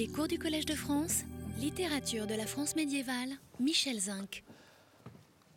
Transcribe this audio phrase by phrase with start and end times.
[0.00, 1.24] Les cours du Collège de France,
[1.60, 4.44] littérature de la France médiévale, Michel Zinc.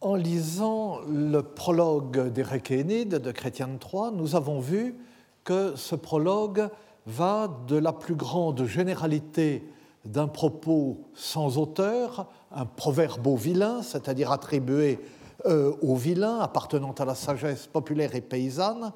[0.02, 4.98] En lisant le prologue des de Chrétien Troyes, nous avons vu
[5.46, 6.68] que ce prologue
[7.06, 9.64] va de la plus grande généralité
[10.04, 15.00] d'un propos sans auteur, un proverbe au vilain, c'est-à-dire attribué
[15.46, 18.92] euh, au vilain, appartenant à la sagesse populaire et paysanne,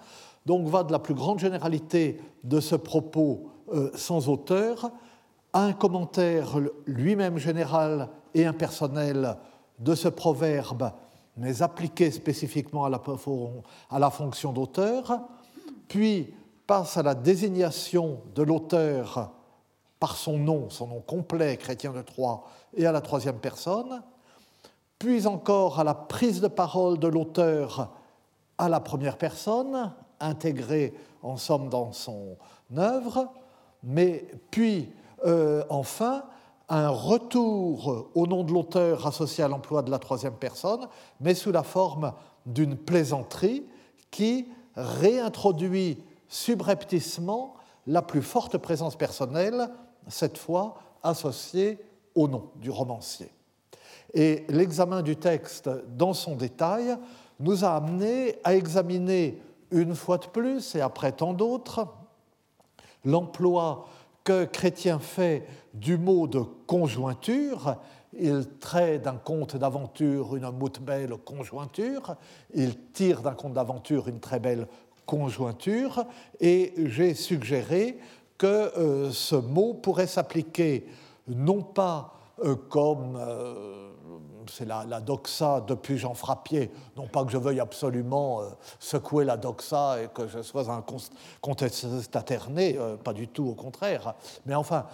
[0.45, 4.91] donc va de la plus grande généralité de ce propos euh, sans auteur
[5.58, 9.38] un commentaire lui-même général et impersonnel
[9.79, 10.92] de ce proverbe,
[11.36, 12.89] mais appliqué spécifiquement à
[14.00, 15.20] la, fonction d'auteur,
[15.88, 16.34] puis
[16.68, 19.32] passe à la désignation de l'auteur
[20.00, 22.43] par son nom, son nom complet, chrétien de Troyes,
[22.76, 24.04] et à la troisième personne,
[25.00, 27.93] puis encore à la prise de parole de l'auteur
[28.60, 30.93] à la première personne, intégrée
[31.24, 32.38] en somme dans son
[32.76, 33.31] œuvre,
[33.84, 34.92] mais puis
[35.26, 36.23] euh, enfin
[36.70, 40.88] un retour au nom de l'auteur associé à l'emploi de la troisième personne,
[41.22, 42.14] mais sous la forme
[42.46, 43.66] d'une plaisanterie
[44.12, 47.54] qui réintroduit subrepticement
[47.88, 49.70] la plus forte présence personnelle,
[50.09, 51.80] cette fois associée
[52.16, 53.31] au nom du romancier.
[54.14, 56.98] Et l'examen du texte dans son détail
[57.40, 61.88] nous a amené à examiner une fois de plus, et après tant d'autres,
[63.06, 63.86] l'emploi
[64.28, 67.78] que Chrétien fait du mot de conjointure.
[68.11, 72.17] Il traite d'un conte d'aventure une moute belle conjointure,
[72.53, 74.67] il tire d'un conte d'aventure une très belle
[75.06, 76.03] conjointure,
[76.42, 78.00] et j'ai suggéré
[78.38, 78.47] que
[78.78, 80.86] euh, ce mot pourrait s'appliquer
[81.30, 83.91] non pas euh, comme euh,
[84.50, 86.72] c'est la, doxa depuis Jean Frappier.
[86.95, 90.84] Non pas que je veuille absolument euh, secouer la doxa et que je sois un
[91.42, 94.16] contestataire né, pas du tout, au contraire.
[94.45, 94.86] Mais enfin,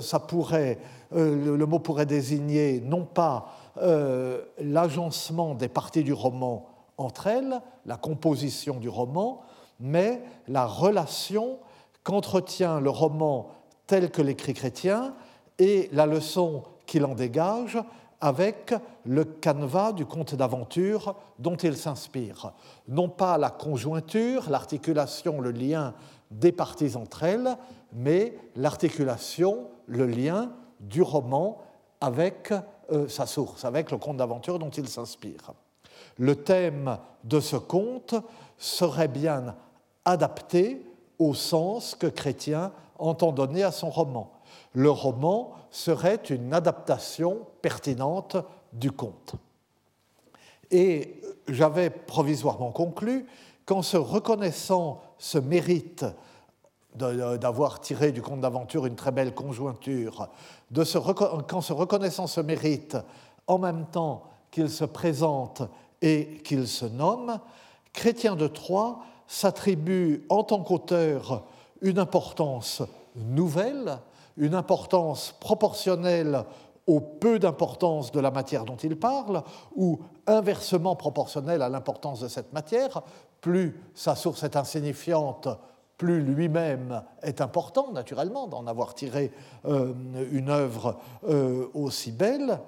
[0.00, 0.78] ça pourrait,
[1.12, 3.46] le, mot pourrait désigner non pas
[4.58, 6.66] l'agencement des parties du roman
[6.98, 9.42] entre elles, la composition du roman,
[9.80, 11.58] mais la relation
[12.04, 13.48] qu'entretient le roman
[13.86, 15.14] tel que l'écrit chrétien
[15.58, 17.78] et la leçon qu'il en dégage
[18.22, 18.72] avec
[19.04, 22.52] le canevas du conte d'aventure dont il s'inspire.
[22.88, 25.92] Non pas la conjointure, l'articulation, le lien
[26.30, 27.58] des parties entre elles,
[27.92, 31.58] mais l'articulation, le lien du roman
[32.00, 32.54] avec
[32.92, 35.52] euh, sa source, avec le conte d'aventure dont il s'inspire.
[36.16, 38.14] Le thème de ce conte
[38.56, 39.56] serait bien
[40.04, 40.86] adapté
[41.18, 44.32] au sens que Chrétien entend donner à son roman
[44.74, 48.36] le roman serait une adaptation pertinente
[48.72, 49.34] du conte.
[50.70, 53.26] Et j'avais provisoirement conclu
[53.66, 56.04] qu'en se reconnaissant ce mérite
[56.94, 60.28] d'avoir tiré du conte d'aventure une très belle conjointure,
[60.74, 62.98] qu'en se reconnaissant ce mérite
[63.46, 65.62] en même temps qu'il se présente
[66.02, 67.40] et qu'il se nomme,
[67.94, 71.44] Chrétien de Troyes s'attribue en tant qu'auteur
[71.80, 72.82] une importance
[73.16, 73.98] nouvelle
[74.36, 76.44] une importance proportionnelle
[76.86, 79.42] au peu d'importance de la matière dont il parle,
[79.76, 83.02] ou inversement proportionnelle à l'importance de cette matière.
[83.40, 85.48] Plus sa source est insignifiante,
[85.96, 89.30] plus lui-même est important, naturellement, d'en avoir tiré
[89.66, 89.92] euh,
[90.32, 92.58] une œuvre euh, aussi belle.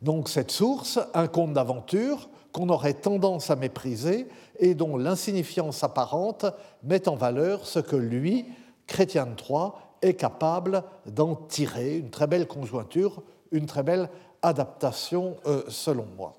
[0.00, 6.44] Donc cette source, un conte d'aventure qu'on aurait tendance à mépriser et dont l'insignifiance apparente
[6.82, 8.46] met en valeur ce que lui,
[8.86, 14.10] Chrétien de Troyes, est capable d'en tirer une très belle conjointure, une très belle
[14.42, 16.34] adaptation, euh, selon moi.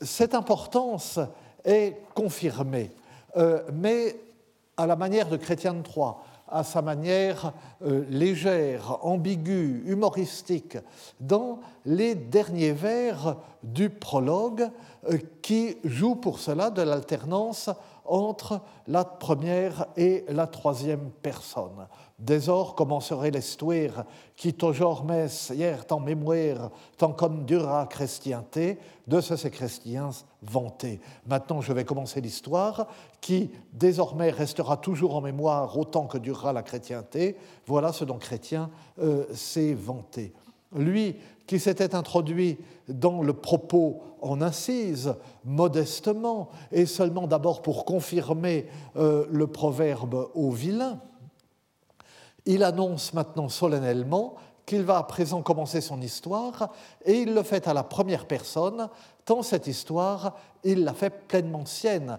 [0.00, 1.20] Cette importance
[1.64, 2.90] est confirmée,
[3.36, 4.16] euh, mais
[4.76, 10.76] à la manière de Chrétien de Troyes, à sa manière euh, légère, ambiguë, humoristique,
[11.20, 14.68] dans les derniers vers du prologue,
[15.40, 17.70] qui joue pour cela de l'alternance
[18.04, 21.86] entre la première et la troisième personne.
[22.22, 24.04] Désor commencerait l'histoire
[24.36, 30.10] qui toujours mes hier en mémoire, tant comme dura chrétienté, de ce ces chrétiens
[30.40, 31.00] vantés.
[31.26, 32.86] Maintenant, je vais commencer l'histoire
[33.20, 37.36] qui désormais restera toujours en mémoire autant que durera la chrétienté.
[37.66, 38.70] Voilà ce dont Chrétien
[39.00, 40.32] euh, s'est vanté.
[40.76, 41.16] Lui
[41.48, 42.56] qui s'était introduit
[42.88, 45.14] dans le propos en incise,
[45.44, 48.66] modestement, et seulement d'abord pour confirmer
[48.96, 51.00] euh, le proverbe au vilain,
[52.46, 54.34] il annonce maintenant solennellement
[54.66, 56.70] qu'il va à présent commencer son histoire,
[57.04, 58.88] et il le fait à la première personne,
[59.24, 62.18] tant cette histoire, il l'a fait pleinement sienne,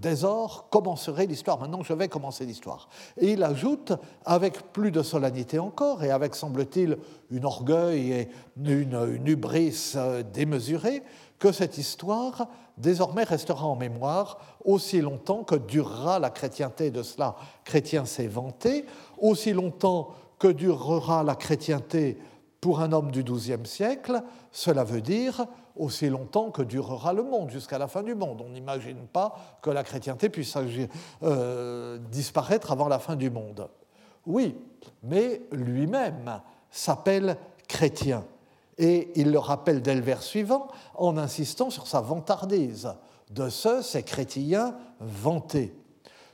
[0.00, 1.58] Désor commencerait l'histoire?
[1.58, 2.88] Maintenant, je vais commencer l'histoire.
[3.18, 3.92] Et il ajoute,
[4.24, 6.96] avec plus de solennité encore, et avec, semble-t-il,
[7.30, 11.02] une orgueil et une, une hubris euh, démesurée,
[11.40, 12.46] que cette histoire
[12.78, 17.34] désormais restera en mémoire aussi longtemps que durera la chrétienté de cela.
[17.64, 18.86] Chrétien s'est vanté,
[19.22, 22.18] aussi longtemps que durera la chrétienté
[22.60, 27.50] pour un homme du XIIe siècle, cela veut dire aussi longtemps que durera le monde,
[27.50, 28.42] jusqu'à la fin du monde.
[28.44, 30.54] On n'imagine pas que la chrétienté puisse
[31.22, 33.68] euh, disparaître avant la fin du monde.
[34.26, 34.54] Oui,
[35.02, 36.40] mais lui-même
[36.70, 37.36] s'appelle
[37.66, 38.24] chrétien.
[38.78, 42.94] Et il le rappelle dès le vers suivant en insistant sur sa vantardise.
[43.30, 45.74] De ce, ces chrétiens vantés.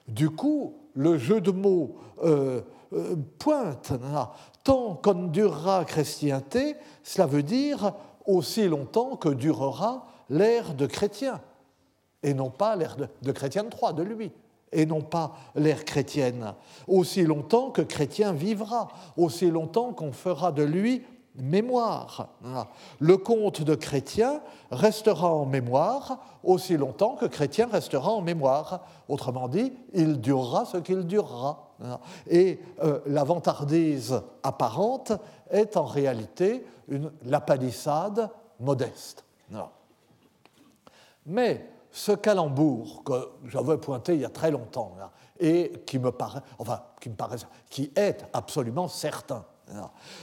[0.09, 2.63] Du coup, le jeu de mots euh,
[3.39, 3.93] pointe.
[4.65, 7.95] Tant qu'on durera chrétienté, cela veut dire
[8.27, 11.41] aussi longtemps que durera l'ère de chrétien,
[12.23, 14.33] et non pas l'ère de, de chrétien de Troyes, de lui,
[14.73, 16.55] et non pas l'ère chrétienne.
[16.87, 21.03] Aussi longtemps que chrétien vivra, aussi longtemps qu'on fera de lui
[21.43, 22.29] mémoire.
[23.01, 24.41] Le conte de chrétien
[24.71, 28.81] restera en mémoire aussi longtemps que chrétien restera en mémoire.
[29.09, 31.73] Autrement dit, il durera ce qu'il durera.
[32.29, 35.13] Et euh, la vantardise apparente
[35.51, 38.31] est en réalité une, la palissade
[38.61, 39.25] modeste.
[41.27, 44.97] Mais ce calembour que j'avais pointé il y a très longtemps
[45.39, 47.37] et qui me paraît, enfin, qui me paraît,
[47.71, 49.45] qui est absolument certain,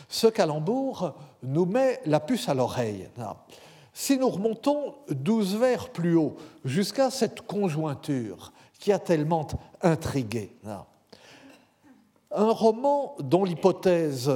[0.09, 1.13] ce calembour
[1.43, 3.09] nous met la puce à l'oreille.
[3.93, 9.47] Si nous remontons douze vers plus haut jusqu'à cette conjointure qui a tellement
[9.81, 10.55] intrigué,
[12.31, 14.29] un roman dont l'hypothèse,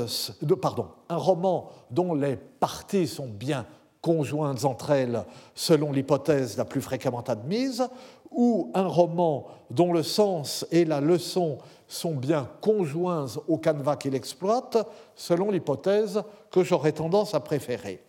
[0.62, 3.66] pardon, un roman dont les parties sont bien
[4.02, 5.26] conjointes entre elles
[5.56, 7.88] selon l'hypothèse la plus fréquemment admise,
[8.32, 11.58] ou un roman dont le sens et la leçon
[11.90, 14.78] sont bien conjoints au canevas qu'il exploite,
[15.16, 16.22] selon l'hypothèse
[16.52, 18.02] que j'aurais tendance à préférer.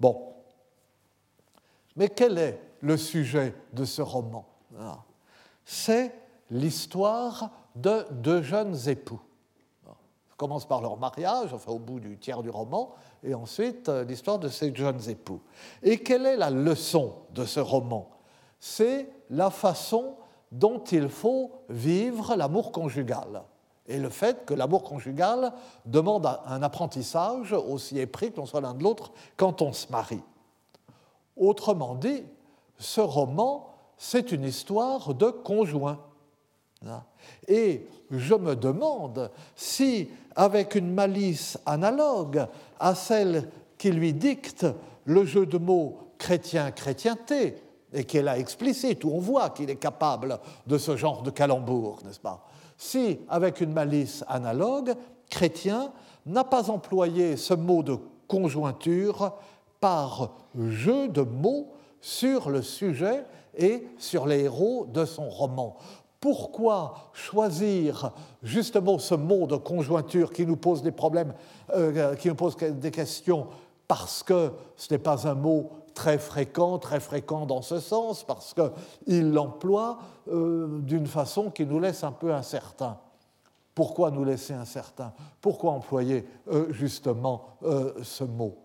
[0.00, 0.32] Bon.
[1.96, 4.46] Mais quel est le sujet de ce roman?
[4.78, 4.98] Ah.
[5.64, 6.14] C'est
[6.50, 9.20] l'histoire de deux jeunes époux.
[9.84, 12.94] Ça commence par leur mariage, enfin au bout du tiers du roman,
[13.24, 15.40] et ensuite euh, l'histoire de ces jeunes époux.
[15.82, 18.10] Et quelle est la leçon de ce roman?
[18.60, 20.14] C'est la façon
[20.52, 23.42] dont il faut vivre l'amour conjugal.
[23.88, 25.52] Et le fait que l'amour conjugal
[25.84, 30.22] demande un apprentissage aussi épris que l'on soit l'un de l'autre quand on se marie.
[31.36, 32.24] Autrement dit,
[32.78, 36.00] ce roman, c'est une histoire de conjoint.
[37.48, 42.46] Et je me demande si, avec une malice analogue
[42.78, 44.66] à celle qui lui dicte
[45.04, 47.56] le jeu de mots chrétien-chrétienté,
[47.96, 51.98] et est là explicite, où on voit qu'il est capable de ce genre de calembour,
[52.04, 52.46] n'est-ce pas?
[52.76, 54.94] Si, avec une malice analogue,
[55.30, 55.92] Chrétien
[56.26, 57.98] n'a pas employé ce mot de
[58.28, 59.32] conjointure
[59.80, 60.30] par
[60.68, 63.24] jeu de mots sur le sujet
[63.56, 65.76] et sur les héros de son roman.
[66.20, 68.12] Pourquoi choisir
[68.42, 71.32] justement ce mot de conjointure qui nous pose des problèmes,
[71.74, 73.46] euh, qui nous pose des questions?
[73.88, 78.54] Parce que ce n'est pas un mot très fréquent, très fréquent dans ce sens, parce
[78.54, 79.98] qu'il l'emploie
[80.28, 82.98] euh, d'une façon qui nous laisse un peu incertains.
[83.74, 85.12] Pourquoi nous laisser incertains?
[85.40, 88.58] Pourquoi employer euh, justement euh, ce mot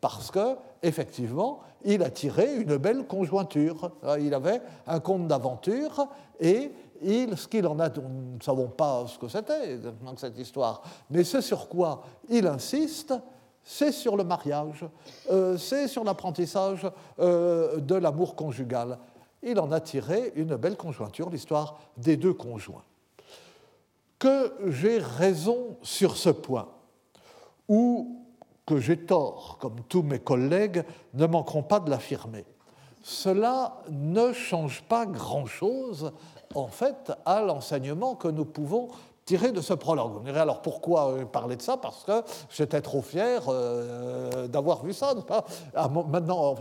[0.00, 3.92] Parce que, effectivement, il a tiré une belle conjointure.
[4.18, 6.08] Il avait un conte d'aventure
[6.40, 9.78] et il, ce qu'il en a, nous ne savons pas ce que c'était
[10.16, 13.14] cette histoire, mais ce sur quoi il insiste,
[13.68, 14.86] c'est sur le mariage,
[15.28, 18.96] euh, c'est sur l'apprentissage euh, de l'amour conjugal.
[19.42, 22.84] Il en a tiré une belle conjointure, l'histoire des deux conjoints.
[24.20, 26.68] Que j'ai raison sur ce point,
[27.68, 28.22] ou
[28.64, 32.44] que j'ai tort, comme tous mes collègues ne manqueront pas de l'affirmer,
[33.02, 36.12] cela ne change pas grand-chose,
[36.54, 38.90] en fait, à l'enseignement que nous pouvons
[39.26, 40.12] tiré de ce prologue.
[40.16, 41.76] On dirait alors pourquoi euh, parler de ça?
[41.76, 45.14] Parce que j'étais trop fier euh, d'avoir vu ça.
[45.74, 46.54] Ah, maintenant,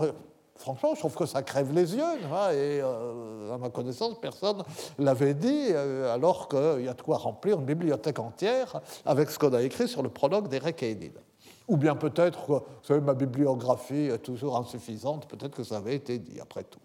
[0.56, 2.02] franchement, je trouve que ça crève les yeux.
[2.02, 4.64] Et euh, à ma connaissance, personne
[4.98, 9.54] l'avait dit, alors qu'il y a de quoi remplir une bibliothèque entière avec ce qu'on
[9.54, 11.14] a écrit sur le prologue d'Eric Haydn.
[11.68, 16.20] Ou bien peut-être, vous savez, ma bibliographie est toujours insuffisante, peut-être que ça avait été
[16.20, 16.80] dit après tout.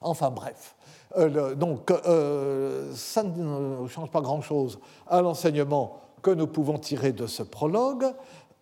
[0.00, 0.76] Enfin bref.
[1.16, 7.26] Euh, donc, euh, ça ne change pas grand-chose à l'enseignement que nous pouvons tirer de
[7.26, 8.06] ce prologue.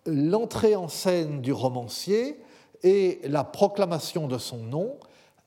[0.05, 2.41] L'entrée en scène du romancier
[2.83, 4.95] et la proclamation de son nom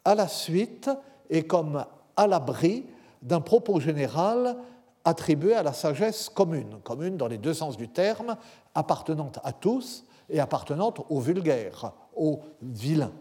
[0.04, 0.90] à la suite
[1.30, 1.84] et comme
[2.16, 2.84] à l'abri
[3.22, 4.56] d'un propos général
[5.04, 8.36] attribué à la sagesse commune, commune dans les deux sens du terme,
[8.74, 13.12] appartenante à tous et appartenante au vulgaire, au vilain.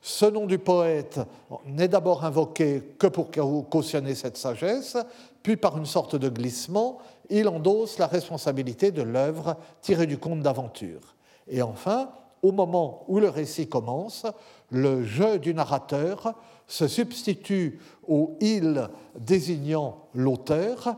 [0.00, 1.20] Ce nom du poète
[1.66, 3.30] n'est d'abord invoqué que pour
[3.68, 4.96] cautionner cette sagesse,
[5.42, 6.98] puis par une sorte de glissement,
[7.30, 11.16] il endosse la responsabilité de l'œuvre tirée du conte d'aventure.
[11.48, 12.10] Et enfin,
[12.42, 14.26] au moment où le récit commence,
[14.70, 16.34] le jeu du narrateur
[16.66, 18.88] se substitue au il
[19.18, 20.96] désignant l'auteur,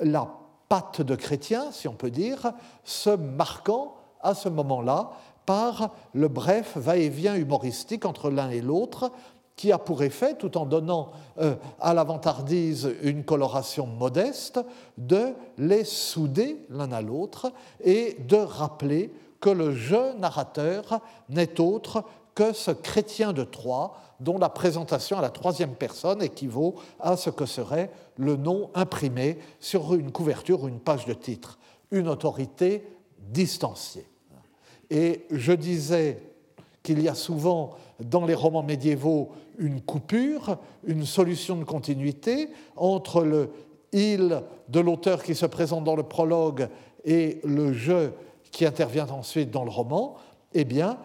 [0.00, 0.28] la
[0.68, 2.52] patte de chrétien, si on peut dire,
[2.84, 5.10] se marquant à ce moment-là
[5.46, 9.12] par le bref va-et-vient humoristique entre l'un et l'autre,
[9.56, 14.60] qui a pour effet, tout en donnant euh, à la vantardise une coloration modeste,
[14.98, 17.52] de les souder l'un à l'autre
[17.84, 24.38] et de rappeler que le jeu narrateur n'est autre que ce chrétien de Troyes dont
[24.38, 29.94] la présentation à la troisième personne équivaut à ce que serait le nom imprimé sur
[29.94, 31.58] une couverture ou une page de titre,
[31.90, 32.86] une autorité
[33.18, 34.11] distanciée.
[34.92, 36.22] Et je disais
[36.82, 43.22] qu'il y a souvent dans les romans médiévaux une coupure, une solution de continuité entre
[43.22, 43.48] le
[43.92, 46.68] il de l'auteur qui se présente dans le prologue
[47.04, 48.10] et le je
[48.50, 50.16] qui intervient ensuite dans le roman,
[50.52, 50.98] eh bien,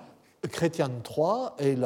[0.52, 1.78] Chrétien 3 et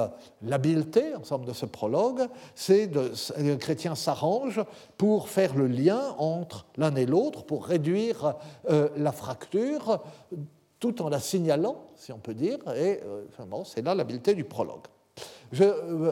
[0.41, 4.59] l'habileté, de ce prologue, c'est que Chrétien s'arrange
[4.97, 8.35] pour faire le lien entre l'un et l'autre, pour réduire
[8.69, 10.01] euh, la fracture,
[10.81, 13.23] tout en la signalant, si on peut dire, et euh,
[13.63, 14.87] c'est là l'habileté du prologue.
[15.61, 16.11] Euh,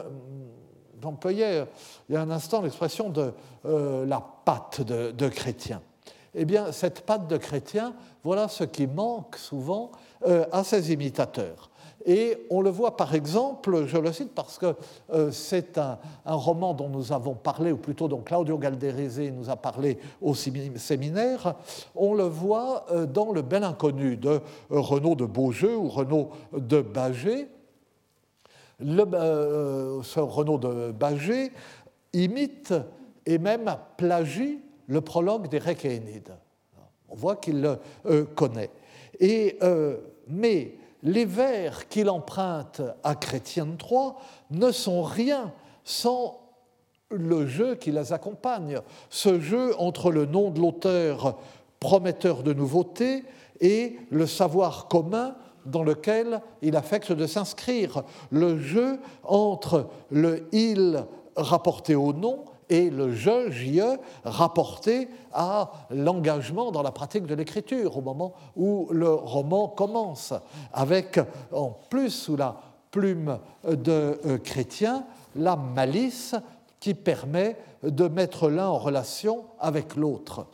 [1.02, 1.66] j'employais
[2.08, 3.32] il y a un instant l'expression de
[3.64, 5.82] la patte de Chrétien.
[6.34, 9.90] Eh bien, cette patte de Chrétien, voilà ce qui manque souvent
[10.24, 11.70] à ses imitateurs.
[12.06, 14.74] Et on le voit par exemple, je le cite parce que
[15.12, 19.56] euh, c'est un, roman dont nous avons parlé, ou plutôt dont Claudio Galderese nous a
[19.56, 21.54] parlé au séminaire,
[21.94, 24.40] on le voit euh, dans Le Bel Inconnu de euh,
[24.70, 27.48] Renaud de Beaujeu ou Renaud de Bagé.
[28.80, 31.52] ce Renaud de Bagé
[32.14, 32.72] imite
[33.26, 36.32] et même plagie le prologue et Énide.
[37.10, 38.70] On voit qu'il le connaît.
[39.20, 39.58] Et,
[40.26, 44.12] mais les vers qu'il emprunte à Chrétien III
[44.50, 45.52] ne sont rien
[45.84, 46.38] sans
[47.10, 51.38] le jeu qui les accompagne, ce jeu entre le nom de l'auteur
[51.80, 53.24] prometteur de nouveauté
[53.60, 55.34] et le savoir commun
[55.66, 61.04] dans lequel il affecte de s'inscrire, le jeu entre le il
[61.36, 67.98] rapporté au nom et le je, JE, rapporté à l'engagement dans la pratique de l'écriture,
[67.98, 70.32] au moment où le roman commence,
[70.72, 71.20] avec
[71.52, 72.60] en plus sous la
[72.90, 75.04] plume de euh, Chrétien
[75.36, 76.34] la malice
[76.80, 80.46] qui permet de mettre l'un en relation avec l'autre.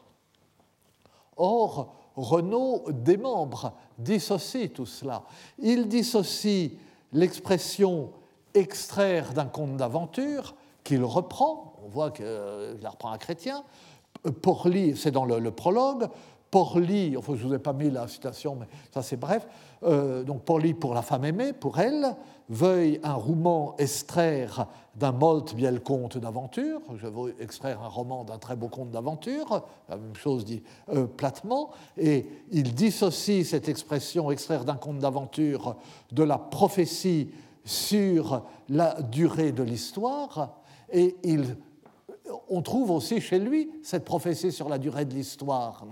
[1.37, 5.23] Or, Renaud démembre, dissocie tout cela.
[5.59, 6.73] Il dissocie
[7.13, 8.11] l'expression
[8.55, 12.27] extraire d'un conte d'aventure qu'il reprend, on voit qu'il
[12.83, 13.63] la reprend un chrétien.
[14.43, 16.09] Porly, c'est dans le, prologue.
[16.51, 19.47] Porly, enfin je ne vous ai pas mis la citation, mais ça c'est bref.
[19.83, 22.17] Euh, donc Porly pour la femme aimée, pour elle,
[22.49, 26.81] veuille un roman extraire d'un molt biel conte d'aventure.
[26.97, 29.65] Je veux extraire un roman d'un très beau conte d'aventure.
[29.89, 31.71] La même chose dit euh, platement.
[31.99, 35.77] Et il dissocie cette expression extraire d'un conte d'aventure
[36.13, 37.31] de la prophétie
[37.65, 40.61] sur la durée de l'histoire.
[40.93, 41.57] Et il
[42.49, 45.85] on trouve aussi chez lui cette prophétie sur la durée de l'histoire.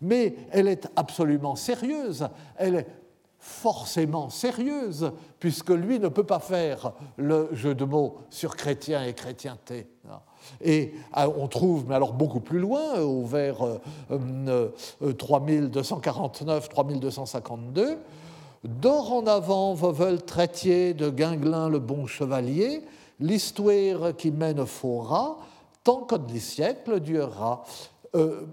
[0.00, 2.86] Mais elle est absolument sérieuse, elle est
[3.44, 9.12] forcément sérieuse, puisque lui ne peut pas faire le jeu de mots sur chrétien et
[9.12, 9.86] chrétienté.
[10.62, 13.58] Et ah, on trouve, mais alors beaucoup plus loin, au vers
[15.02, 17.96] 3249-3252, euh,
[18.64, 22.80] D'or en avant, veulent traitier de Guinglin le bon chevalier,
[23.20, 25.36] l'histoire qui mène fora,
[25.84, 27.62] tant que les siècles durera.
[28.14, 28.46] Euh,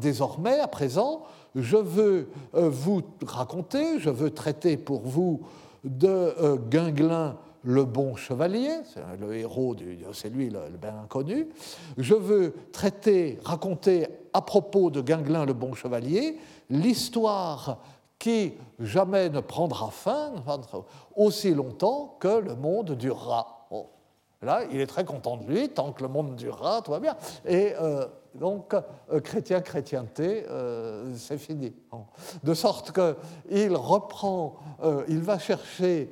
[0.00, 1.22] désormais, à présent,
[1.54, 5.42] je veux euh, vous raconter, je veux traiter pour vous
[5.84, 9.76] de euh, Guinglin le bon chevalier, c'est le héros,
[10.12, 11.48] c'est lui le, bien inconnu.
[11.98, 16.38] Je veux traiter, raconter à propos de Guinglin le bon chevalier
[16.70, 17.78] l'histoire
[18.18, 20.32] qui jamais ne prendra fin
[21.16, 23.59] aussi longtemps que le monde durera.
[24.42, 27.14] Là, il est très content de lui, tant que le monde durera, tout va bien.
[27.44, 31.74] Et euh, donc, euh, chrétien, chrétienté, euh, c'est fini.
[32.42, 34.56] De sorte qu'il reprend,
[35.08, 36.10] il va chercher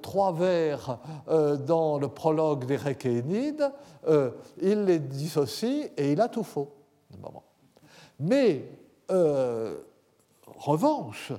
[0.00, 0.98] trois vers
[1.66, 3.70] dans le prologue des Réquénides,
[4.62, 6.72] il les dissocie et il a tout faux.
[8.20, 8.64] Mais,
[10.46, 11.32] revanche,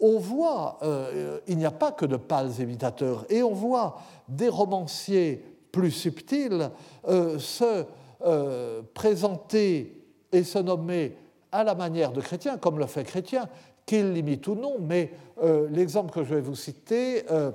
[0.00, 0.78] on voit,
[1.46, 6.70] il n'y a pas que de pâles imitateurs, et on voit des romanciers plus subtils
[7.04, 7.84] se
[8.24, 11.16] euh, présenter et se nommer
[11.52, 13.48] à la manière de chrétien, comme le fait chrétien,
[13.86, 17.52] qu'il l'imite ou non, mais euh, l'exemple que je vais vous citer euh,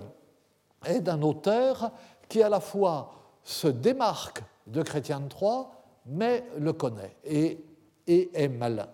[0.86, 1.92] est d'un auteur
[2.30, 3.12] qui à la fois
[3.44, 5.70] se démarque de Chrétien de Troyes,
[6.06, 7.18] mais le connaît.
[7.26, 7.58] Et,
[8.08, 8.88] et est malin.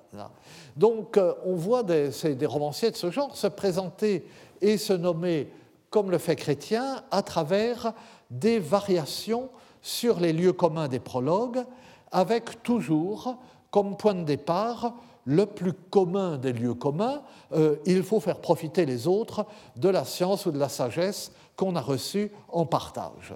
[0.75, 4.25] Donc on voit des, des romanciers de ce genre se présenter
[4.61, 5.49] et se nommer
[5.89, 7.93] comme le fait chrétien à travers
[8.29, 9.49] des variations
[9.81, 11.63] sur les lieux communs des prologues,
[12.11, 13.37] avec toujours
[13.71, 14.93] comme point de départ
[15.25, 17.21] le plus commun des lieux communs,
[17.53, 21.75] euh, il faut faire profiter les autres de la science ou de la sagesse qu'on
[21.75, 23.35] a reçue en partage.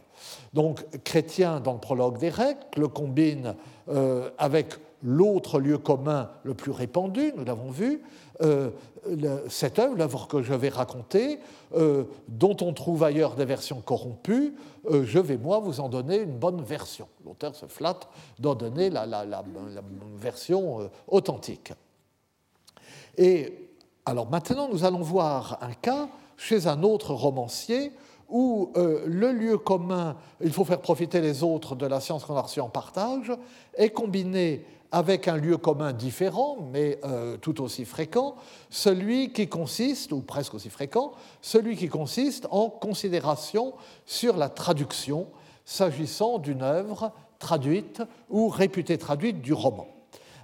[0.53, 3.56] Donc, chrétien dans le prologue des Règles le combine
[3.89, 4.74] euh, avec
[5.04, 8.02] l'autre lieu commun le plus répandu, nous l'avons vu,
[8.42, 8.72] euh,
[9.50, 11.40] cette œuvre, l'œuvre que je vais raconter,
[11.76, 14.56] euh, dont on trouve ailleurs des versions corrompues,
[14.90, 17.08] euh, je vais moi vous en donner une bonne version.
[17.26, 18.08] L'auteur se flatte
[18.40, 19.06] d'en donner la,
[20.16, 21.74] version authentique.
[23.18, 23.70] Et
[24.06, 26.08] alors maintenant, nous allons voir un cas
[26.38, 27.92] chez un autre romancier
[28.30, 32.42] où le lieu commun, il faut faire profiter les autres de la science qu'on a
[32.42, 33.32] reçue en partage,
[33.76, 38.36] est combiné avec un lieu commun différent, mais euh, tout aussi fréquent,
[38.70, 43.74] celui qui consiste, ou presque aussi fréquent, celui qui consiste en considération
[44.06, 45.28] sur la traduction
[45.66, 49.88] s'agissant d'une œuvre traduite ou réputée traduite du roman.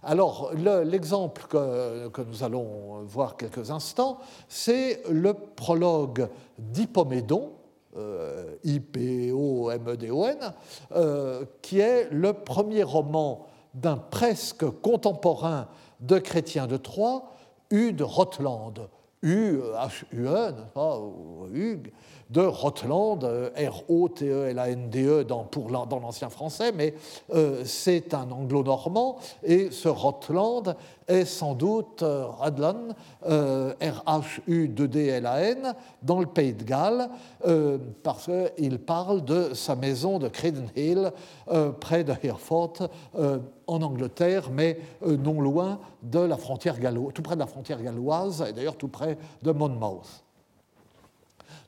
[0.01, 6.27] Alors, l'exemple que, nous allons voir quelques instants, c'est le prologue
[6.57, 7.51] d'Hippomédon,
[7.97, 10.53] euh, I-P-O-M-E-D-O-N,
[10.95, 15.67] euh, qui est le premier roman d'un presque contemporain
[15.99, 17.23] de Chrétien de Troyes,
[17.71, 18.89] U de Rotland,
[19.21, 20.53] U, H-U-E,
[21.53, 21.91] Hugues,
[22.29, 25.47] de Rotland, euh, R-O-T-E-L-A-N-D-E dans,
[25.89, 26.93] dans l'ancien français, mais
[27.33, 30.75] euh, c'est un anglo-normand, et ce Rotland
[31.07, 32.89] est sans doute euh, Radlan,
[33.81, 34.13] R-H-U-D-L-A-N,
[36.03, 37.09] dans le pays de Galles,
[38.03, 41.11] parce qu'il parle de sa maison de Credenhill,
[41.79, 42.89] près de Hereford,
[43.67, 48.45] en Angleterre, mais non loin de la frontière galloise, tout près de la frontière galloise,
[48.47, 50.23] et d'ailleurs tout près de Monmouth.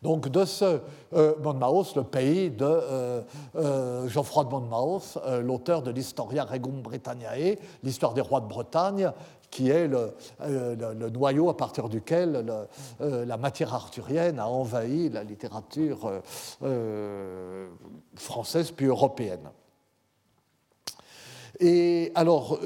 [0.02, 0.80] Donc de ce
[1.14, 3.22] euh, le pays de euh,
[3.56, 9.12] euh, Geoffroy de Monmouth, l'auteur de l'Historia Regum Britanniae, l'histoire des rois de Bretagne,
[9.52, 12.46] qui est le, noyau à partir duquel
[13.02, 16.10] la matière arthurienne a envahi la littérature
[18.16, 19.50] française puis européenne.
[21.60, 22.60] Et alors,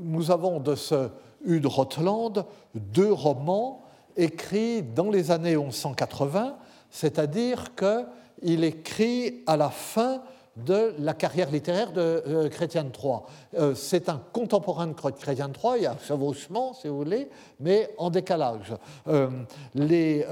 [0.00, 1.10] nous avons de ce
[1.44, 3.84] Hud Rotland deux romans
[4.16, 6.56] écrits dans les années 1180
[6.92, 10.22] c'est-à-dire qu'il écrit à la fin
[10.56, 13.22] de la carrière littéraire de euh, Chrétien Troyes.
[13.54, 17.30] Euh, c'est un contemporain de Chrétien Troyes, il y a un chevauchement, si vous voulez,
[17.58, 18.74] mais en décalage.
[19.08, 19.30] Euh,
[19.74, 20.26] les,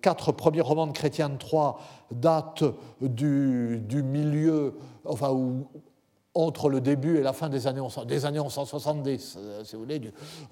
[0.00, 1.78] quatre premiers romans de Chrétien Troyes
[2.10, 2.64] datent
[3.00, 4.74] du, milieu,
[6.34, 10.00] entre le début et la fin des années, des années 1170, euh, si vous voulez,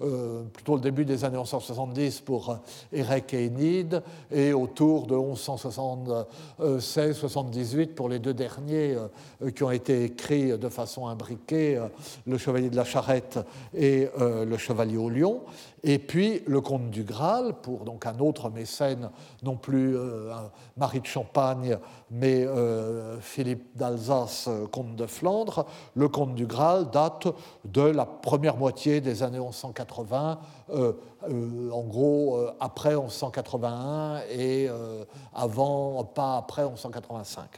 [0.01, 2.57] euh, plutôt le début des années 1170 pour
[2.91, 8.97] Érec et Enide, et autour de 1176-78 pour les deux derniers
[9.41, 11.81] euh, qui ont été écrits de façon imbriquée,
[12.27, 13.39] Le Chevalier de la Charrette
[13.73, 15.43] et Le Chevalier au Lion.
[15.83, 19.09] Et puis le comte du Graal, pour donc un autre mécène,
[19.43, 20.33] non plus euh,
[20.77, 21.77] Marie de Champagne,
[22.11, 25.65] mais euh, Philippe d'Alsace, euh, comte de Flandre.
[25.95, 27.27] Le comte du Graal date
[27.65, 30.39] de la première moitié des années 1180,
[30.71, 34.69] en gros après 1181 et
[35.33, 37.49] avant, pas après 1185.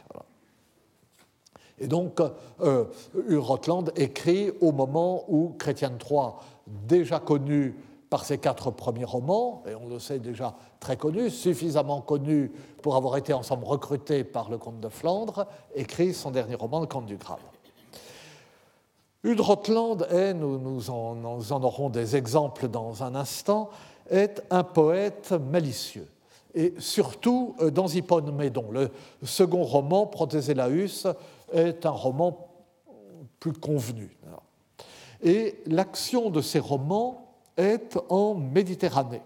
[1.82, 2.20] Et donc,
[2.60, 2.84] euh,
[3.30, 6.28] Rotland écrit au moment où Chrétien III,
[6.66, 7.74] déjà connu
[8.08, 12.94] par ses quatre premiers romans, et on le sait déjà très connu, suffisamment connu pour
[12.94, 17.06] avoir été ensemble recruté par le comte de Flandre, écrit son dernier roman, Le comte
[17.06, 17.40] du Graal.
[19.24, 23.70] Udrotland est, nous, en aurons des exemples dans un instant,
[24.10, 26.08] est un poète malicieux.
[26.54, 28.90] Et surtout euh, dans Hippomédon, le
[29.22, 31.06] second roman, Protésélaüs,
[31.52, 32.48] est un roman
[33.38, 34.16] plus convenu.
[35.22, 39.22] Et l'action de ces romans est en Méditerranée.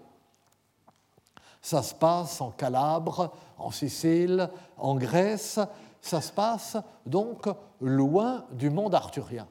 [1.61, 5.59] Ça se passe en Calabre, en Sicile, en Grèce.
[6.01, 7.49] Ça se passe donc
[7.81, 9.47] loin du monde arthurien.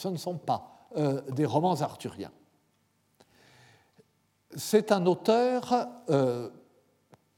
[0.00, 2.30] Ce ne sont pas euh, des romans arthuriens.
[4.56, 6.48] C'est un auteur euh,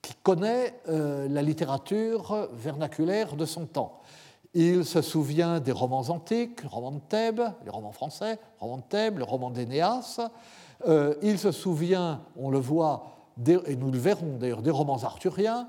[0.00, 4.00] qui connaît euh, la littérature vernaculaire de son temps.
[4.54, 8.76] Il se souvient des romans antiques, le roman de Thèbes, les romans français, le roman
[8.76, 10.20] de Thèbes, le roman d'Énéas.
[11.20, 13.06] Il se souvient, on le voit,
[13.66, 15.66] et nous le verrons d'ailleurs, des romans arthuriens,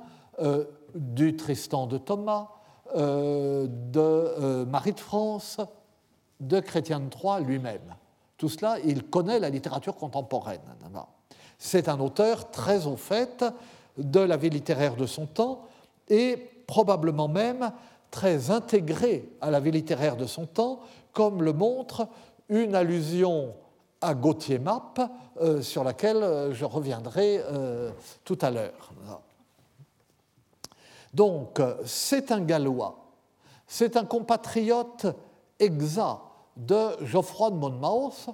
[0.94, 2.50] du Tristan de Thomas,
[2.94, 5.60] de Marie de France,
[6.48, 7.96] de Chrétien Troyes lui-même.
[8.38, 10.62] Tout cela, il connaît la littérature contemporaine.
[11.58, 13.46] C'est un auteur très au fait
[13.98, 15.66] de la vie littéraire de son temps
[16.10, 17.72] et probablement même
[18.12, 20.82] très intégré à la vie littéraire de son temps,
[21.14, 22.08] comme le montre
[22.50, 23.54] une allusion
[24.02, 24.94] à Gauthier Map,
[25.42, 27.92] euh, sur laquelle euh, je reviendrai euh,
[28.26, 28.92] tout à l'heure.
[31.14, 32.98] Donc, c'est un Gallois,
[33.68, 35.06] c'est un compatriote
[35.60, 38.30] exact de Geoffroy de Monmouth,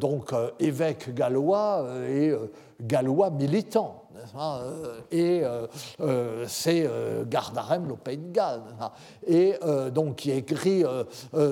[0.00, 2.32] donc évêque gallois et
[2.80, 4.07] gallois militant.
[4.36, 5.66] Euh, et euh,
[6.00, 6.88] euh, c'est
[7.26, 8.62] Gardarem, de Galles.
[9.26, 9.54] Et
[9.92, 10.84] donc, qui écrit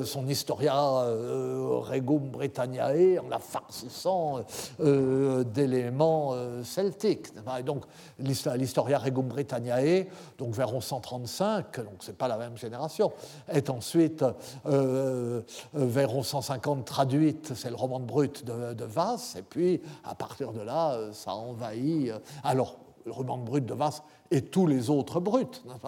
[0.05, 4.41] son Historia Regum Britanniae en la farcissant
[4.79, 7.29] d'éléments celtiques.
[7.59, 7.85] Et donc,
[8.19, 10.07] l'Historia Regum Britanniae,
[10.39, 13.13] donc vers 1135, donc c'est pas la même génération,
[13.49, 14.25] est ensuite
[14.65, 20.53] vers 1150 traduite, c'est le roman de Brut de, de Vasse, et puis à partir
[20.53, 22.13] de là, ça envahit.
[22.57, 25.45] Alors, le roman brut de Vasse et tous les autres bruts.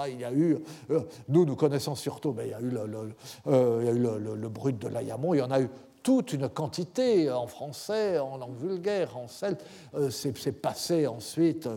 [0.07, 0.59] Il y a eu,
[0.91, 1.01] euh,
[1.31, 3.15] nous, nous connaissons surtout, mais il y a eu le,
[3.47, 5.71] euh, il y a eu le, brut de l'Ayamon, il y en a eu
[6.03, 9.65] toute une quantité en français, en langue vulgaire, en celte.
[9.95, 11.71] Euh, c'est passé ensuite,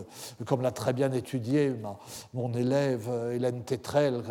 [0.44, 1.74] comme l'a très bien étudié
[2.34, 4.22] mon élève Hélène Tétrel,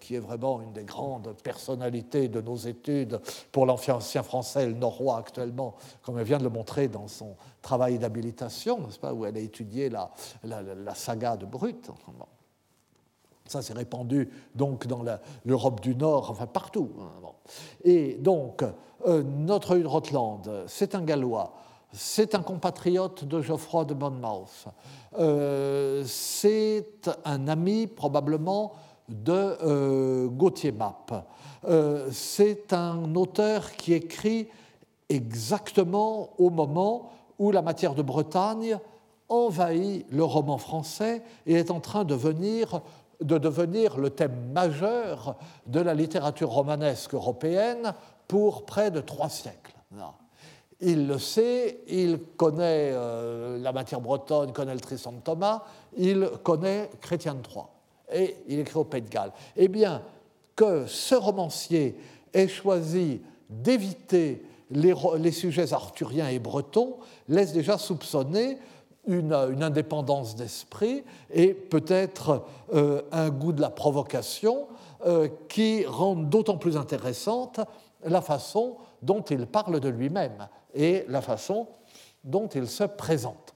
[0.00, 5.18] qui est vraiment une des grandes personnalités de nos études pour l'ancien français, le norrois
[5.18, 9.36] actuellement, comme elle vient de le montrer dans son travail d'habilitation, n'est-ce pas, où elle
[9.36, 10.10] a étudié la,
[10.94, 11.90] saga de Brut.
[13.46, 15.02] Ça s'est répandu donc dans
[15.44, 16.90] l'Europe du Nord, enfin partout.
[16.98, 17.28] Hein,
[17.84, 18.64] Et donc,
[19.06, 21.52] euh, notre Rotland, c'est un Gallois,
[21.92, 24.66] c'est un compatriote de Geoffroy de Monmouth,
[25.18, 28.72] euh, c'est un ami probablement
[29.08, 31.26] de euh, Gauthier Map.
[32.10, 34.48] c'est un auteur qui écrit
[35.08, 38.78] exactement au moment où la matière de Bretagne
[39.28, 42.82] envahit le roman français et est en train de venir
[43.20, 45.36] de devenir le thème majeur
[45.66, 47.94] de la littérature romanesque européenne
[48.28, 49.74] pour près de trois siècles.
[50.80, 55.62] Il le sait, il connaît euh, la matière bretonne, connaît le Tristan de Thomas,
[55.96, 57.70] il connaît Chrétien de Troyes,
[58.14, 59.32] et il écrit au Pays de Galles.
[59.56, 60.02] Eh bien,
[60.56, 61.98] que ce romancier
[62.32, 66.96] ait choisi d'éviter les, sujets arthuriens et bretons
[67.28, 68.58] laisse déjà soupçonner
[69.06, 74.66] une, indépendance d'esprit et peut-être euh, un goût de la provocation
[75.04, 77.60] euh, qui rend d'autant plus intéressante
[78.04, 81.68] la façon dont il parle de lui-même et la façon
[82.22, 83.54] dont il se présente.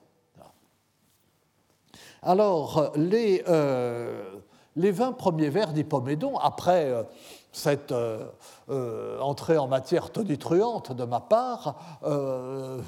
[2.21, 4.39] Alors, les, euh,
[4.79, 7.03] les 20 premiers vers d'Hippomédon, après euh,
[7.51, 11.99] cette euh, entrée en matière tonitruante de ma part,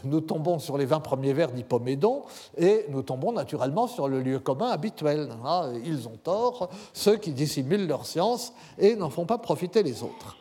[0.04, 2.24] nous tombons sur les 20 premiers vers d'Hippomédon
[2.58, 5.30] et nous tombons naturellement sur le lieu commun habituel.
[5.44, 5.74] Hein.
[5.84, 10.38] Ils ont tort, ceux qui dissimulent leur science et n'en font pas profiter les autres.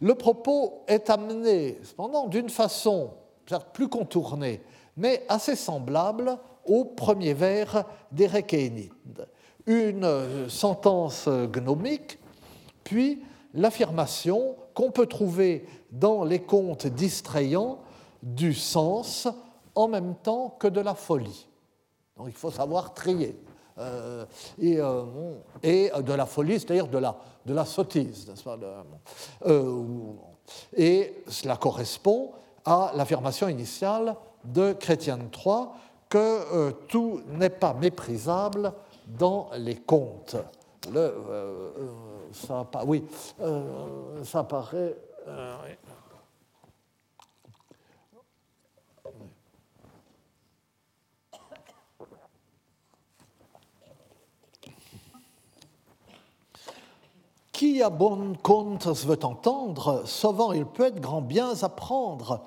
[0.00, 3.10] Le propos est amené, cependant, d'une façon
[3.72, 4.60] plus contournée,
[4.96, 8.26] mais assez semblable au premier vers des
[9.68, 12.18] Une sentence gnomique,
[12.82, 13.22] puis
[13.54, 17.78] l'affirmation qu'on peut trouver dans les contes distrayants
[18.22, 19.28] du sens
[19.74, 21.46] en même temps que de la folie.
[22.16, 23.38] Donc il faut savoir trier.
[23.78, 24.24] Euh,
[24.58, 28.48] et, euh, de la folie, c'est-à-dire de la, de la sottise, n'est-ce
[29.46, 29.72] euh,
[30.76, 32.32] Et cela correspond
[32.64, 35.66] à l'affirmation initiale de Chrétien III
[36.08, 38.72] que tout n'est pas méprisable
[39.08, 40.36] dans les contes.
[40.92, 41.14] Le,
[42.32, 43.04] ça, oui,
[44.22, 44.96] ça paraît.
[57.52, 62.46] Qui à bon compte veut entendre, souvent il peut être grand bien apprendre,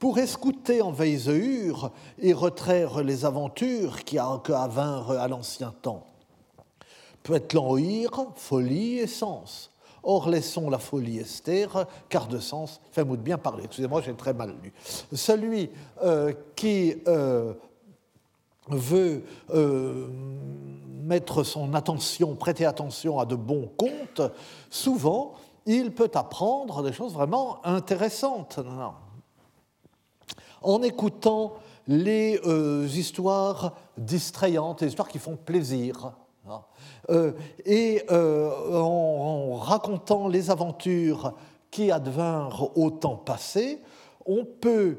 [0.00, 6.06] pour escouter en veilleure et retraire les aventures qui avinrent à l'ancien temps.
[7.22, 9.70] Peut-être l'enouir, folie et sens?
[10.02, 13.64] Or, laissons la folie Esther, car de sens, fais-moi bien parler.
[13.64, 14.72] Excusez-moi, j'ai très mal lu.
[15.12, 15.68] Celui
[16.02, 17.52] euh, qui euh,
[18.68, 20.08] veut euh,
[21.02, 24.22] mettre son attention, prêter attention à de bons contes,
[24.70, 25.34] souvent,
[25.66, 28.60] il peut apprendre des choses vraiment intéressantes.
[30.62, 31.54] En écoutant
[31.86, 36.12] les euh, histoires distrayantes, les histoires qui font plaisir,
[37.10, 37.32] euh,
[37.64, 41.34] et en, racontant les aventures
[41.70, 43.80] qui advinrent au temps passé,
[44.26, 44.98] on peut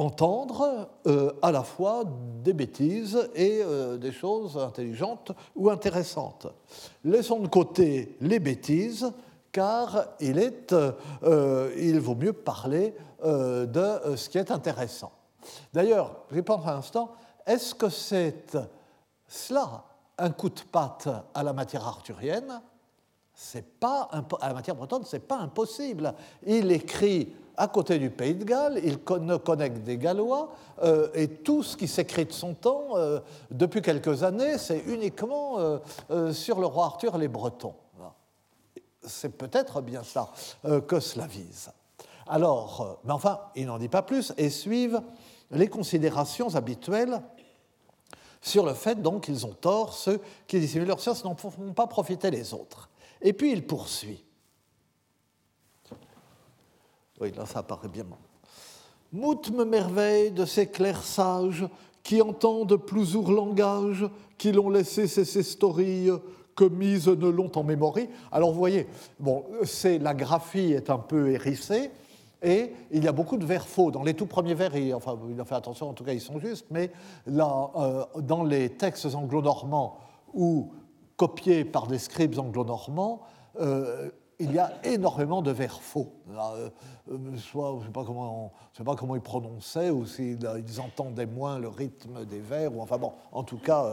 [0.00, 2.04] entendre euh, à la fois
[2.42, 6.46] des bêtises et euh, des choses intelligentes ou intéressantes.
[7.04, 9.12] Laissons de côté les bêtises,
[9.52, 15.12] car euh, il vaut mieux parler de ce qui est intéressant.
[15.72, 17.12] D'ailleurs, je pense un instant,
[17.46, 18.56] est-ce que c'est
[19.28, 19.84] cela
[20.16, 22.62] un coup de patte à la matière arthurienne?
[23.34, 24.08] C'est pas
[24.40, 26.14] à la matière bretonne, c'est pas impossible.
[26.46, 30.48] Il écrit à côté du Pays de Galles, il ne connaît que des Gallois,
[30.82, 35.56] euh, et tout ce qui s'écrit de son temps, euh, depuis quelques années, c'est uniquement
[35.58, 37.74] euh, sur le roi Arthur et les Bretons.
[39.02, 40.32] C'est peut-être bien ça
[40.86, 41.70] que cela vise.
[42.26, 45.00] Alors, mais enfin, il n'en dit pas plus, et suivent
[45.50, 47.20] les considérations habituelles
[48.40, 51.86] sur le fait donc qu'ils ont tort, ceux qui dissimulent leur science n'en font pas
[51.86, 52.88] profiter les autres.
[53.20, 54.24] Et puis il poursuit.
[57.20, 58.06] Oui, là, ça apparaît bien.
[59.12, 61.68] Mout me merveille de ces clercs sages
[62.02, 64.08] qui entendent plusieurs langages,
[64.38, 66.08] qui l'ont laissé ces stories
[66.60, 67.94] que mises ne l'ont en mémoire.
[68.30, 68.86] Alors vous voyez,
[69.18, 69.44] bon,
[70.00, 71.90] la graphie est un peu hérissée
[72.42, 73.90] et il y a beaucoup de vers faux.
[73.90, 76.20] Dans les tout premiers vers, il, enfin, il a fait attention, en tout cas, ils
[76.20, 76.90] sont justes, mais
[77.26, 79.96] là, euh, dans les textes anglo-normands
[80.34, 80.70] ou
[81.16, 83.22] copiés par des scribes anglo-normands,
[83.58, 86.12] euh, il y a énormément de vers faux.
[86.30, 86.70] Euh,
[87.10, 90.38] euh, soit, je ne sais, pas comment, ils prononçaient, ou s'ils
[90.80, 93.84] entendaient moins le rythme des vers, ou enfin bon, en tout cas,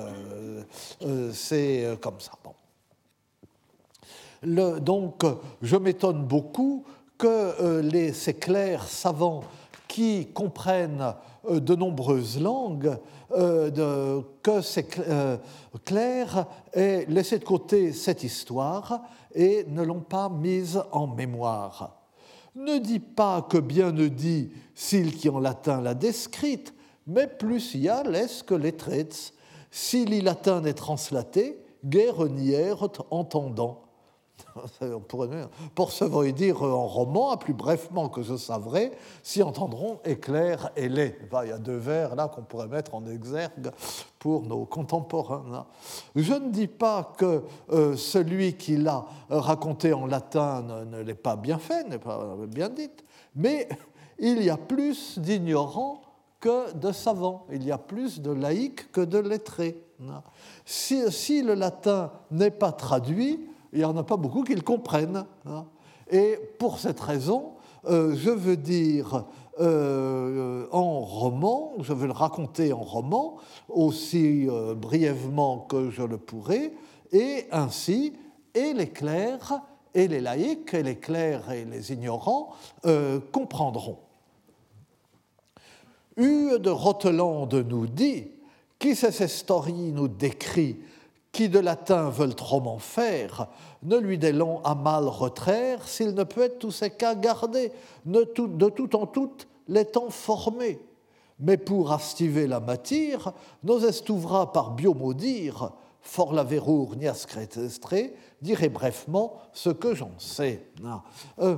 [1.01, 2.31] euh, c'est comme ça.
[4.43, 5.25] Donc,
[5.61, 6.85] je m'étonne beaucoup
[7.17, 9.41] que les, ces clercs savants
[9.87, 11.15] qui comprennent
[11.49, 12.97] de nombreuses langues,
[13.29, 14.85] de, que ces
[15.85, 19.01] clercs aient laissé de côté cette histoire
[19.33, 21.97] et ne l'ont pas mise en mémoire.
[22.55, 26.73] Ne dis pas que bien ne dit s'il qui en latin l'a décrite,
[27.05, 29.33] mais plus y a laisse que les traits.
[29.69, 33.86] S'il latin n'est translaté, guère nière entendant.
[35.75, 38.91] Pour ce dire en roman, plus brefement que je savrai,
[39.23, 41.19] si entendront éclair et lait.
[41.43, 43.71] Il y a deux vers là qu'on pourrait mettre en exergue
[44.19, 45.67] pour nos contemporains.
[46.15, 51.35] Je ne dis pas que euh, celui qui l'a raconté en latin ne, l'est pas
[51.35, 52.89] bien fait, n'est pas bien dit,
[53.35, 53.67] mais
[54.19, 56.01] il y a plus d'ignorants
[56.39, 59.83] que de savants, il y a plus de laïcs que de lettrés.
[60.65, 65.23] Si le latin n'est pas traduit, il n'y en a pas beaucoup qui le comprennent.
[65.45, 65.65] Hein.
[66.09, 67.51] Et pour cette raison,
[67.85, 69.25] euh, je veux dire
[69.59, 73.37] euh, en roman, je veux le raconter en roman,
[73.69, 76.73] aussi euh, brièvement que je le pourrai,
[77.11, 78.13] et ainsi,
[78.55, 79.53] et les clercs,
[79.93, 82.53] et les laïcs, et les clercs et les ignorants
[83.31, 83.99] comprendront.
[86.17, 88.27] Hue de Roteland nous dit,
[88.79, 90.77] qui ces stories nous décrit
[91.37, 93.45] qui de latin veulent trop m'en faire,
[93.83, 97.71] ne lui délons à mal retraire, s'il ne peut être tous ces cas gardés,
[98.05, 99.33] de tout en tout
[99.67, 100.79] les temps formés.
[101.39, 108.69] Mais pour astiver la matière, nos estouvra par biomaudire, fort la verrour ni ascrétestré, dirait
[108.69, 110.65] brefement ce que j'en sais.
[111.37, 111.57] Euh,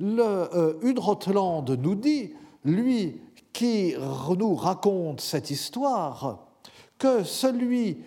[0.00, 3.20] le euh, nous dit, lui
[3.52, 3.94] qui
[4.36, 6.48] nous raconte cette histoire,
[6.98, 7.98] que celui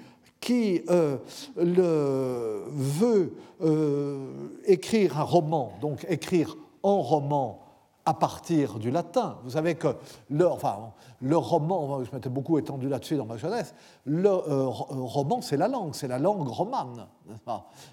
[0.44, 1.18] qui euh,
[1.56, 4.28] veut euh,
[4.66, 7.62] écrire un roman, donc écrire en roman
[8.06, 9.38] à partir du latin.
[9.46, 9.96] Vous savez que
[10.30, 15.40] le, enfin, le roman, je m'étais beaucoup étendu là-dessus dans ma jeunesse, le euh, roman
[15.40, 17.08] c'est la langue, c'est la langue romane.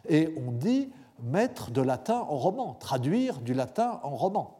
[0.08, 0.90] Et on dit
[1.22, 4.58] mettre de latin en roman, traduire du latin en roman.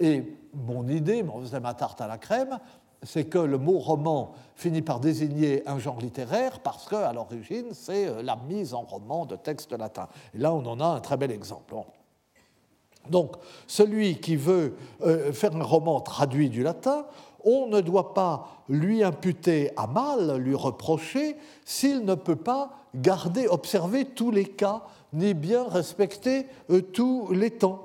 [0.00, 2.58] Et mon idée, c'est ma tarte à la crème,
[3.02, 8.06] c'est que le mot roman finit par désigner un genre littéraire parce qu'à l'origine, c'est
[8.06, 10.08] euh, la mise en roman de textes latins.
[10.34, 11.74] Et là, on en a un très bel exemple.
[13.10, 17.06] Donc, celui qui veut euh, faire un roman traduit du latin,
[17.44, 23.46] on ne doit pas lui imputer à mal, lui reprocher, s'il ne peut pas garder,
[23.46, 24.82] observer tous les cas,
[25.12, 27.82] ni bien respecter euh, tous les temps.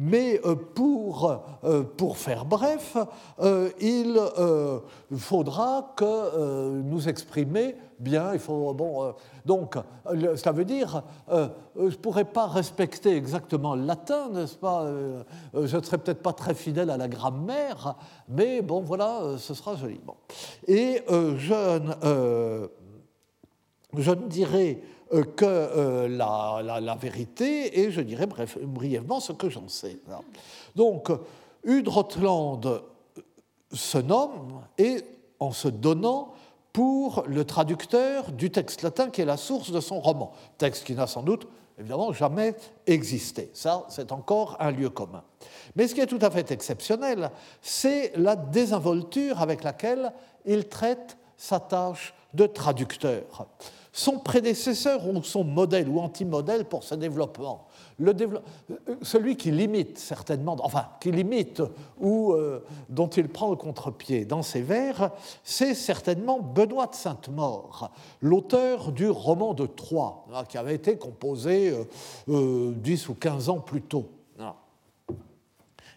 [0.00, 2.96] Mais euh, pour, euh, pour faire bref,
[3.40, 4.16] euh, il
[5.18, 8.32] faudra que nous exprimer bien.
[8.32, 9.12] Il faut, bon,
[9.44, 9.76] donc,
[10.36, 14.86] ça veut dire, je ne pourrais pas respecter exactement le latin, n'est-ce pas
[15.54, 17.96] Je ne serais peut-être pas très fidèle à la grammaire,
[18.28, 20.00] mais bon, voilà, ce sera joli.
[20.06, 20.14] Bon.
[20.68, 21.80] Et je,
[23.96, 24.80] je ne dirais
[25.36, 29.98] que euh, la, vérité et je dirais brièvement ce que j'en sais.
[30.76, 31.10] Donc,
[31.64, 32.82] Udrotland
[33.72, 35.02] se nomme et
[35.40, 36.32] en se donnant
[36.72, 40.94] pour le traducteur du texte latin qui est la source de son roman, texte qui
[40.94, 42.54] n'a sans doute évidemment jamais
[42.86, 43.50] existé.
[43.54, 45.22] Ça, c'est encore un lieu commun.
[45.76, 47.30] Mais ce qui est tout à fait exceptionnel,
[47.62, 50.12] c'est la désinvolture avec laquelle
[50.44, 53.46] il traite sa tâche de traducteur
[53.98, 57.66] son prédécesseur ou son modèle ou anti-modèle pour ce développement.
[57.98, 58.14] Le
[59.02, 61.60] celui qui limite certainement, enfin qui limite
[61.98, 65.10] ou euh, dont il prend le contre-pied dans ses vers,
[65.42, 67.90] c'est certainement Benoît de Sainte-Maure,
[68.22, 71.84] l'auteur du roman de Troyes, hein, qui avait été composé euh,
[72.28, 74.10] euh, dix 10 ou 15 ans plus tôt.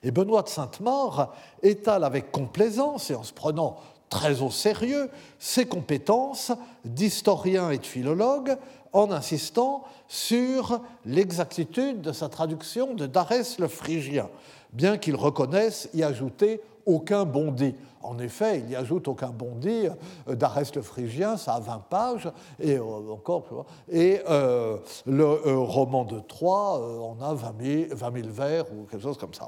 [0.04, 3.78] Et Benoît de Sainte-Maure étale avec complaisance et en se prenant
[4.12, 6.52] très au sérieux ses compétences
[6.86, 8.58] d'historien et de philologue
[8.94, 14.30] en insistant sur l'exactitude de sa traduction de Darès le Phrygien,
[14.74, 17.74] bien qu'il reconnaisse y ajouter aucun bondi.
[18.04, 19.88] En effet, il y ajoute aucun bondi.
[20.28, 26.04] Euh, D'Arès le Phrygien, ça a 20 pages, et euh, encore, et euh, le roman
[26.04, 29.48] de Troyes, on a 20 000, 20 vers ou quelque chose comme ça.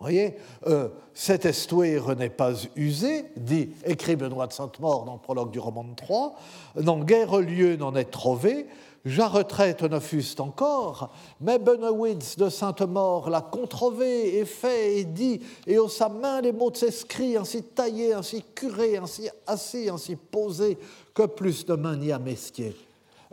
[0.00, 0.36] Voyez,
[0.66, 5.58] euh, cet estuaire n'est pas usé, dit, écrit Benoît de Sainte-Maure dans le prologue du
[5.58, 6.32] roman de Troyes,
[6.76, 8.66] n'en guère lieu n'en est trouvé,
[9.04, 11.10] ja retraite ne fût encore,
[11.40, 16.52] mais Benowitz de Sainte-Maure l'a contrové et fait et dit, et au sa main les
[16.52, 20.78] mots de ses ainsi taillés, ainsi curés, ainsi assis, ainsi posés,
[21.14, 22.74] que plus de main n'y a mestier.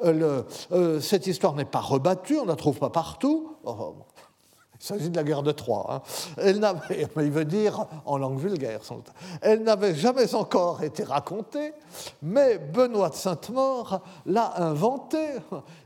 [0.03, 3.55] Euh, euh, cette histoire n'est pas rebattue, on ne la trouve pas partout.
[4.79, 5.87] Il s'agit de la guerre de Troie.
[5.89, 6.01] Hein.
[6.37, 8.81] Elle n'avait, il veut dire en langue vulgaire,
[9.41, 11.73] elle n'avait jamais encore été racontée,
[12.21, 15.35] mais Benoît de Sainte-Maure l'a inventée,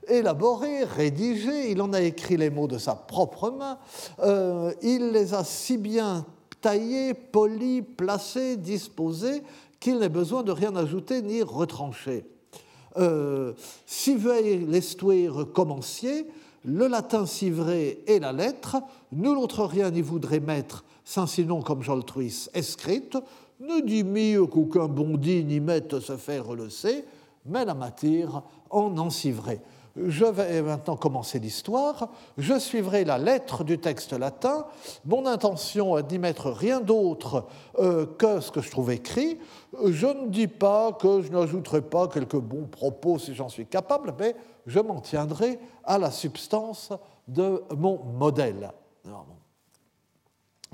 [0.08, 1.72] élaborée, rédigée.
[1.72, 3.78] Il en a écrit les mots de sa propre main.
[4.20, 6.26] Euh, il les a si bien
[6.62, 9.42] taillés, polis, placés, disposés,
[9.80, 12.26] qu'il n'est besoin de rien ajouter ni retrancher.
[12.98, 13.54] Euh,
[13.86, 16.28] si veille l'estuaire commencier,
[16.63, 18.78] le latin si vrai et la lettre,
[19.12, 23.17] nul autre rien n'y voudrait mettre, sans sinon comme Joltruis escrite,
[23.60, 27.06] ne dit mieux qu'aucun bondi n'y mette se faire le sait,
[27.45, 29.62] mais la matière en encivrait.
[29.96, 32.10] Je vais maintenant commencer l'histoire.
[32.38, 34.66] Je suivrai la lettre du texte latin.
[35.06, 37.46] Mon intention est d'y mettre rien d'autre
[37.80, 39.38] euh, que ce que je trouve écrit.
[39.86, 44.14] Je ne dis pas que je n'ajouterai pas quelques bons propos si j'en suis capable,
[44.18, 46.94] mais je m'en tiendrai à la substance
[47.28, 48.72] de mon modèle.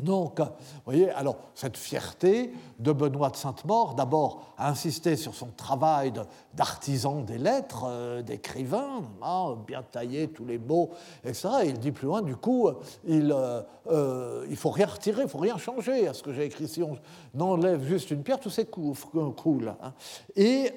[0.02, 0.46] Donc, vous
[0.86, 6.14] voyez, alors cette fierté de Benoît de Sainte-Maure, d'abord à insister sur son travail
[6.54, 10.92] d'artisan des lettres, euh, d'écrivain, hein, bien taillé tous les mots,
[11.24, 11.50] etc.
[11.64, 12.70] Et il dit plus loin, du coup,
[13.08, 16.46] il euh, euh, il faut rien retirer, il faut rien changer à ce que j'ai
[16.46, 16.68] écrit.
[16.68, 16.98] Si on
[17.40, 19.74] enlève juste une pierre, tout s'écroule.
[19.82, 19.94] Hein.
[20.36, 20.74] Et,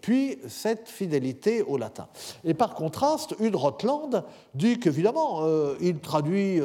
[0.00, 2.06] puis, cette fidélité au latin.
[2.44, 4.24] Et par contraste, Hud Rotland
[4.54, 5.42] dit qu'évidemment,
[5.80, 6.60] il traduit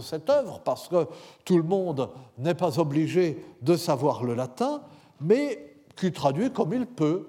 [0.00, 1.06] cette œuvre parce que
[1.44, 4.82] tout le monde n'est pas obligé de savoir le latin,
[5.20, 7.26] mais qui traduit comme il peut,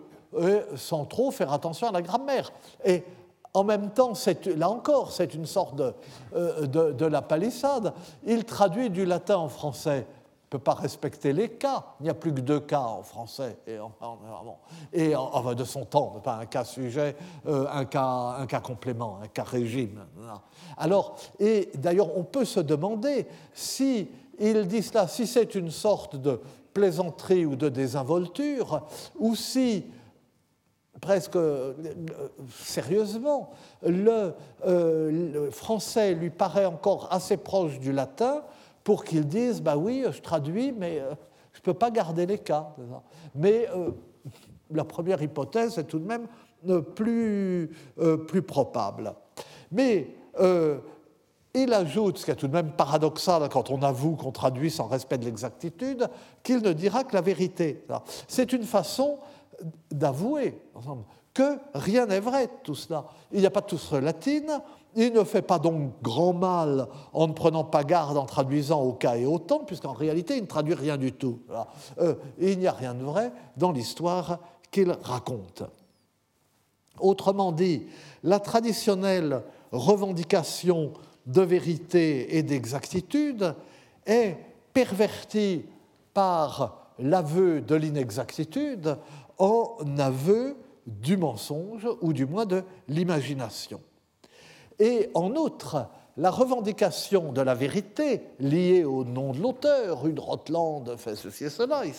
[0.76, 2.52] sans trop faire attention à la grammaire.
[2.86, 3.04] Et
[3.54, 4.14] en même temps,
[4.58, 5.80] là encore, c'est une sorte
[6.36, 7.94] euh, de, de, la palissade.
[8.26, 10.08] Il traduit du latin en français.
[10.54, 11.84] Peut pas respecter les cas.
[12.00, 13.58] Il n'y a plus que deux cas en français.
[13.66, 13.80] Et,
[14.94, 17.16] et enfin, de son temps, pas un cas sujet,
[17.48, 20.06] euh, un, cas, un cas complément, un cas régime.
[20.78, 24.08] Alors, et d'ailleurs, on peut se demander si
[24.38, 26.40] il dit cela, si c'est une sorte de
[26.72, 28.86] plaisanterie ou de désinvolture,
[29.18, 29.86] ou si,
[31.02, 31.74] presque euh,
[32.60, 33.54] sérieusement,
[33.88, 34.36] euh,
[35.34, 38.44] le, français lui paraît encore assez proche du latin
[38.84, 41.00] pour qu'ils disent bah oui, je traduis, mais
[41.52, 42.76] je ne peux pas garder les cas.
[43.36, 43.68] Mais
[44.72, 46.28] la première hypothèse est tout de même
[46.96, 47.72] plus,
[48.28, 49.14] plus probable.
[49.72, 50.16] Mais
[51.56, 54.88] il ajoute, ce qui est tout de même paradoxal quand on avoue qu'on traduit sans
[54.88, 56.10] respect de l'exactitude,
[56.42, 57.86] qu'il ne dira que la vérité.
[58.28, 59.20] C'est une façon
[59.92, 60.60] d'avouer
[61.34, 63.06] que rien n'est vrai de tout cela.
[63.32, 64.60] Il n'y a pas de tous latine,
[64.96, 68.94] il ne fait pas donc grand mal en ne prenant pas garde en traduisant au
[68.94, 71.40] cas et au temps, puisqu'en réalité, il ne traduit rien du tout.
[72.00, 74.40] Euh, il n'y a rien de vrai dans l'histoire
[74.72, 75.64] qu'il raconte.
[77.00, 77.88] Autrement dit,
[78.24, 80.94] la traditionnelle revendication
[81.26, 83.56] de vérité et d'exactitude
[84.06, 84.38] est
[84.74, 85.66] perverti
[86.14, 88.98] par l'aveu de l'inexactitude
[89.40, 93.80] en aveu du mensonge ou du moins de l'imagination.
[94.84, 100.20] Et en outre, la revendication de la vérité liée au nom de l'auteur, Rude
[100.98, 101.94] fait ceci et cela, il.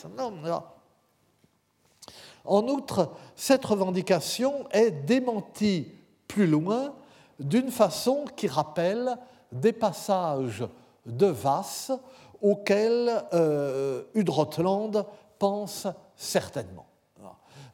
[2.45, 5.93] En outre, cette revendication est démentie
[6.29, 6.93] plus loin
[7.41, 9.17] d'une façon qui rappelle
[9.51, 10.69] des passages
[11.07, 11.91] de Vasse
[12.43, 14.03] auxquels euh,
[15.39, 16.85] pense certainement.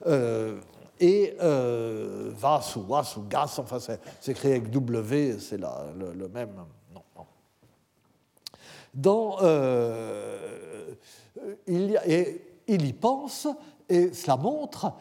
[0.07, 0.61] Euh,
[1.01, 6.51] et euh, Vasse ou Was ou Gas, enfin c'est écrit avec W, c'est le, même.
[6.95, 7.03] Non,
[8.95, 10.95] Dans, euh,
[11.67, 13.49] il, y et, il y pense,
[13.89, 14.93] et cela montre,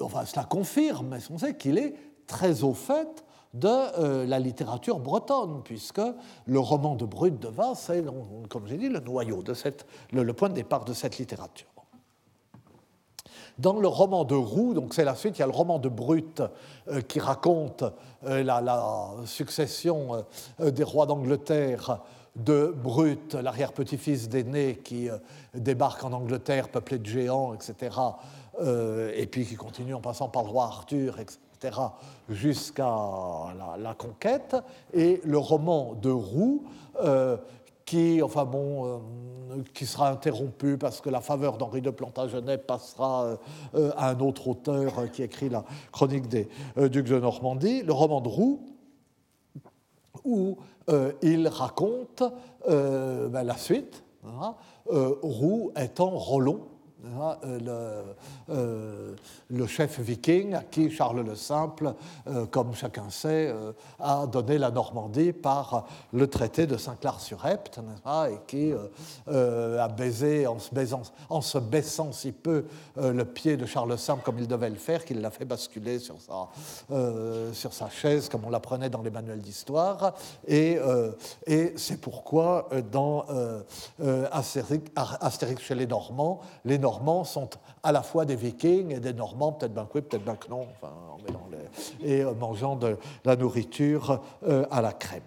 [0.00, 1.94] enfin cela confirme, mais on sait qu'il est
[2.26, 3.24] très au fait
[3.54, 6.02] de euh, la littérature bretonne, puisque
[6.46, 8.04] le roman de Brut de Vaz est,
[8.48, 11.68] comme j'ai dit, le noyau, de cette, le, point de départ de cette littérature.
[13.58, 15.88] Dans le roman de Roux, donc c'est la suite, il y a le roman de
[15.88, 16.42] Brut
[16.88, 17.84] euh, qui raconte
[18.24, 20.24] euh, la, succession
[20.58, 22.00] des rois d'Angleterre
[22.36, 25.08] de Brut, l'arrière-petit-fils d'aîné qui
[25.54, 27.96] débarque en Angleterre peuplé de géants, etc.,
[29.16, 31.38] et puis qui continue en passant par le roi Arthur, etc
[32.28, 32.90] jusqu'à
[33.78, 34.56] la, conquête,
[34.92, 36.64] et le roman de Roux,
[37.02, 37.36] euh,
[37.94, 43.38] qui, enfin bon, euh, qui sera interrompu parce que la faveur d'Henri de Plantagenet passera
[43.76, 48.20] euh, à un autre auteur qui écrit la chronique des ducs de Normandie, le roman
[48.20, 48.66] de Roux,
[50.24, 50.56] où
[51.22, 52.24] il raconte
[52.66, 54.54] ben, la suite, hein,
[54.86, 56.60] Roux étant Rollon,
[57.04, 58.04] Hein, euh,
[58.48, 59.14] le, euh,
[59.50, 61.94] le, chef viking à qui Charles le Simple,
[62.26, 63.54] euh, comme chacun sait,
[64.00, 67.80] a donné la Normandie par le traité de Saint-Clar-sur-Epte,
[68.30, 68.72] et qui
[69.26, 72.64] a baisé en se, baissant si peu
[72.96, 75.98] le pied de Charles le Simple comme il devait le faire, qu'il l'a fait basculer
[75.98, 76.48] sur sa,
[77.52, 80.14] sur sa chaise, comme on l'apprenait dans les manuels d'histoire.
[80.46, 80.78] Et,
[81.46, 83.24] et c'est pourquoi dans
[84.32, 87.50] Astérix, Astérix chez les Normands, les Normands Normands sont
[87.82, 90.66] à la fois des Vikings et des Normands, peut-être que oui, peut-être bien que non,
[90.70, 90.92] enfin,
[92.02, 95.22] et euh, mangeant de la nourriture euh, à la crème.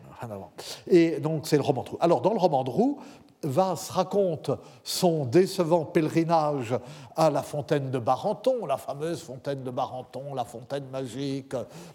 [0.87, 1.97] Et donc c'est le roman de Roux.
[1.99, 2.99] Alors dans le roman de Roux,
[3.43, 4.49] Vasse raconte
[4.83, 6.75] son décevant pèlerinage
[7.15, 11.53] à la fontaine de Barenton, la fameuse fontaine de Barenton, la fontaine magique,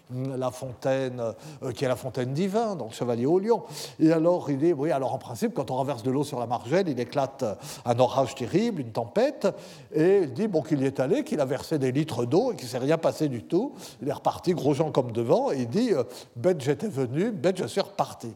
[0.09, 1.21] la fontaine
[1.63, 3.63] euh, qui est la fontaine divin, donc Chevalier au Lion.
[3.99, 6.47] Et alors il dit, oui, alors en principe, quand on renverse de l'eau sur la
[6.47, 7.43] margelle, il éclate
[7.83, 9.47] un orage terrible, une tempête,
[9.93, 12.55] et il dit bon, qu'il y est allé, qu'il a versé des litres d'eau et
[12.55, 13.73] qu'il ne s'est rien passé du tout.
[14.01, 16.03] Il est reparti, gros gens comme devant, et il dit, euh,
[16.37, 18.33] bête j'étais venu, bête je suis reparti.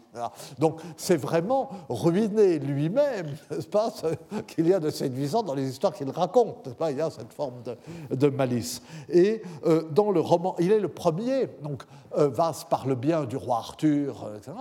[0.59, 2.96] Donc c'est vraiment ruiné lui-même,
[3.51, 3.93] n'est-ce pas,
[4.47, 7.63] qu'il y a de séduisant dans les histoires qu'il raconte il y a cette forme
[8.11, 8.81] de, malice.
[9.09, 11.83] Et euh, dans le roman, il est le premier, donc
[12.17, 12.29] euh,
[12.69, 14.51] parle bien du roi Arthur, euh, etc.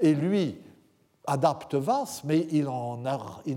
[0.00, 0.58] Et lui
[1.26, 3.00] adapte Vas, mais il en,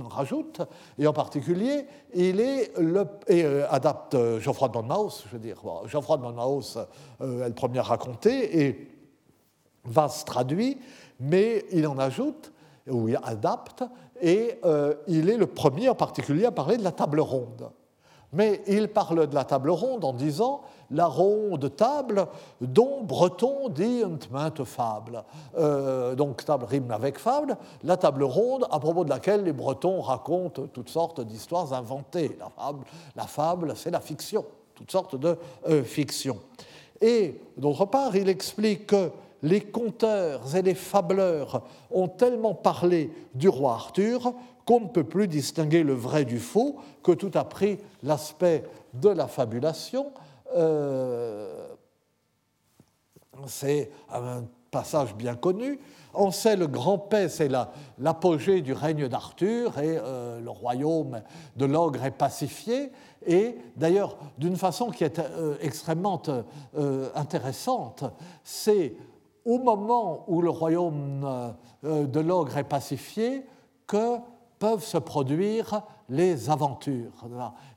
[0.09, 0.61] rajoute,
[0.99, 5.59] et en particulier, il est le, et, adapte Geoffroy de Monmouth, je veux dire.
[5.87, 6.77] Geoffroy de Monmouth
[7.19, 8.91] est le premier à raconter, et
[9.83, 10.79] Vas traduit,
[11.19, 12.51] mais il en ajoute,
[12.89, 13.83] ou il adapte,
[14.21, 14.59] et
[15.07, 17.69] il est le premier en particulier à parler de la table ronde.
[18.35, 20.61] Mais il parle de la table ronde en disant
[20.91, 22.27] la ronde table
[22.59, 25.23] dont Breton dit une mainte fable.
[25.57, 30.01] Euh, donc table rime avec fable, la table ronde à propos de laquelle les Bretons
[30.01, 32.37] racontent toutes sortes d'histoires inventées.
[32.37, 35.37] La fable, la fable c'est la fiction, toutes sortes de
[35.69, 36.39] euh, fictions.
[37.01, 39.11] Et d'autre part, il explique que
[39.45, 44.33] les conteurs et les fableurs ont tellement parlé du roi Arthur
[44.65, 48.63] qu'on ne peut plus distinguer le vrai du faux, que tout a pris l'aspect
[48.95, 50.11] de la fabulation.
[50.55, 51.67] Euh,
[53.45, 55.79] c'est un passage bien connu.
[56.15, 57.49] on sait le grand paix, c'est
[57.99, 61.21] l'apogée du règne d'Arthur et euh, le royaume
[61.55, 62.91] de l'ogre est pacifié.
[63.27, 66.21] Et d'ailleurs, d'une façon qui est euh, extrêmement
[67.13, 68.05] intéressante,
[68.43, 68.95] c'est
[69.45, 73.45] au moment où le royaume de l'ogre est pacifié
[73.87, 74.17] que
[74.59, 77.25] peuvent se produire les aventures.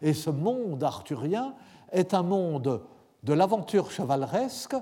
[0.01, 1.55] Et ce monde arthurien
[1.93, 2.83] est un monde
[3.23, 4.77] de l'aventure chevaleresque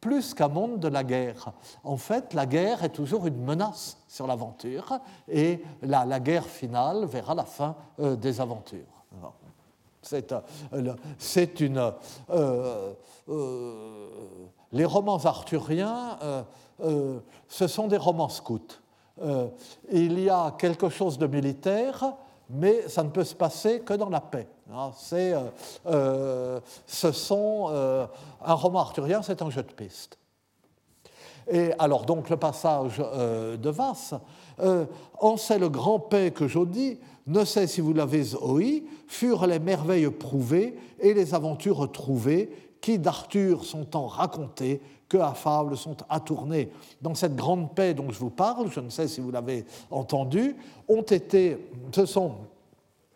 [0.00, 1.52] plus qu'un monde de la guerre.
[1.84, 7.34] En fait, la guerre est toujours une menace sur l'aventure et la, guerre finale verra
[7.34, 8.80] la fin euh, des aventures.
[10.02, 11.92] C'est euh, une.
[12.30, 12.92] Euh,
[14.72, 16.18] les romans arthuriens,
[17.48, 18.80] ce sont des romans scouts.
[19.90, 22.14] il y a quelque chose de militaire,
[22.52, 24.48] mais ça ne peut se passer que dans la paix.
[25.12, 25.50] Euh,
[25.86, 28.06] euh, ce sont, euh,
[28.44, 30.18] un roman arthurien, c'est un jeu de piste.
[31.50, 34.14] Et alors, donc, le passage de Vasse,
[35.18, 39.58] en sait le grand paix que dis, ne sait si vous l'avez ouï, furent les
[39.58, 45.96] merveilles prouvées et les aventures trouvées qui d'Arthur sont en racontées, que à fables sont
[46.20, 46.70] tourner
[47.00, 50.56] Dans cette grande paix dont je vous parle, je ne sais si vous l'avez entendu,
[50.88, 51.58] ont été,
[51.94, 52.32] ce sont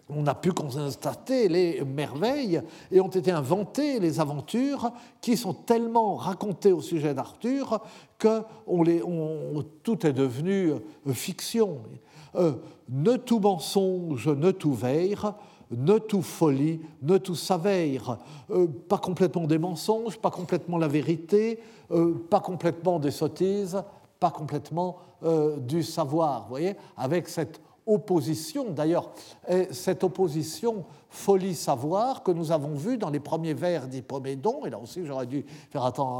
[0.08, 2.62] on a pu constater les merveilles
[2.92, 7.80] et ont été inventées les aventures qui sont tellement racontées au sujet d'Arthur
[8.18, 8.42] que
[9.82, 10.74] tout est devenu
[11.12, 11.80] fiction.
[12.36, 12.52] Euh,
[12.88, 15.16] ne tout mensonge, ne tout veille,
[15.70, 18.18] ne tout folie, ne tout saveire.
[18.50, 21.60] Euh, pas complètement des mensonges, pas complètement la vérité,
[22.30, 23.80] pas complètement des sottises,
[24.18, 24.96] pas complètement
[25.58, 26.42] du savoir.
[26.42, 29.12] Vous voyez, avec cette opposition, d'ailleurs,
[29.70, 30.84] cette opposition
[31.16, 35.46] folie-savoir que nous avons vue dans les premiers vers d'Hippomédon, et là aussi j'aurais dû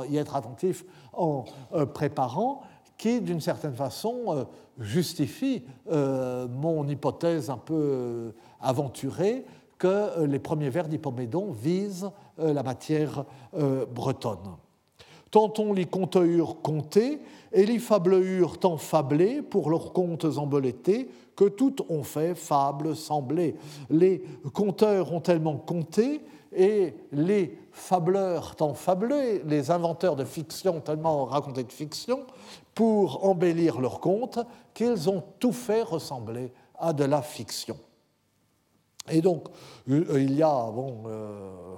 [0.08, 1.44] y être attentif en
[1.74, 2.62] euh, préparant,
[2.96, 4.44] qui d'une certaine façon euh,
[4.78, 8.32] justifie euh, mon hypothèse un peu
[8.66, 9.44] aventurée
[9.78, 13.24] que les premiers vers d'Hippomédon visent la matière
[13.94, 14.56] bretonne.
[15.30, 17.20] Tantôt les contes eurent compté,
[17.52, 22.96] et les fables eurent tant fablé pour leurs contes embolétés, que toutes ont fait fables
[22.96, 23.56] semblées.
[23.90, 24.22] Les
[24.54, 26.22] conteurs ont tellement compté
[26.54, 32.24] et les fableurs tant fablés, les inventeurs de fiction tellement raconté de fiction,
[32.74, 34.38] pour embellir leurs contes,
[34.72, 37.76] qu'ils ont tout fait ressembler à de la fiction.
[39.10, 39.44] Et donc,
[39.88, 41.76] euh, il y a, bon, euh,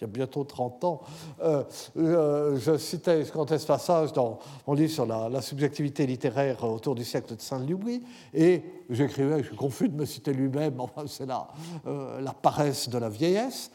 [0.00, 1.00] il y a bientôt 30 ans,
[1.42, 1.62] euh,
[1.98, 7.36] euh, je citais Comte Passage dans mon livre sur la, subjectivité littéraire autour du siècle
[7.36, 11.48] de Saint-Louis, et j'écrivais, je suis confus de me citer lui-même, enfin, c'est la,
[11.86, 13.70] euh, la paresse de la vieillesse,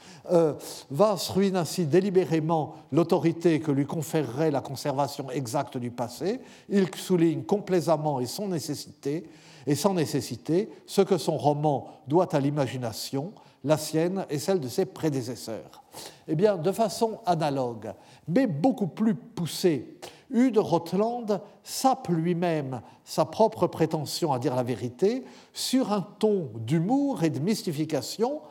[0.90, 7.44] va ruine ainsi délibérément l'autorité que lui conférerait la conservation exacte du passé, il souligne
[7.44, 9.30] complaisamment et sans nécessité,
[9.68, 13.34] et sans nécessité ce que son roman doit à l'imagination,
[13.66, 15.84] la sienne et celle de ses prédécesseurs.
[16.28, 17.94] Eh bien, de façon analogue,
[18.28, 19.98] mais beaucoup plus poussée,
[20.32, 27.24] Hugh Rotland sape lui-même sa propre prétention à dire la vérité sur un ton d'humour
[27.24, 28.42] et de mystification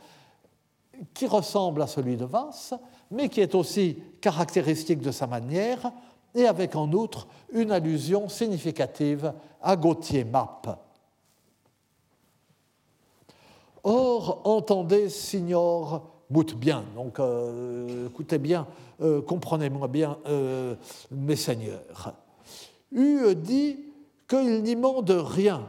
[1.12, 2.74] qui ressemble à celui de Vasse,
[3.10, 5.92] mais qui est aussi caractéristique de sa manière,
[6.34, 10.83] et avec en outre une allusion significative à Gauthier Mappe.
[13.84, 16.14] Or, entendez, signor,
[16.56, 16.84] bien.
[16.96, 18.66] Donc, euh, écoutez bien,
[19.02, 20.74] euh, comprenez-moi bien, euh,
[21.10, 22.14] mes seigneurs.
[22.90, 23.78] U dit
[24.28, 25.68] qu'il n'y ment de rien,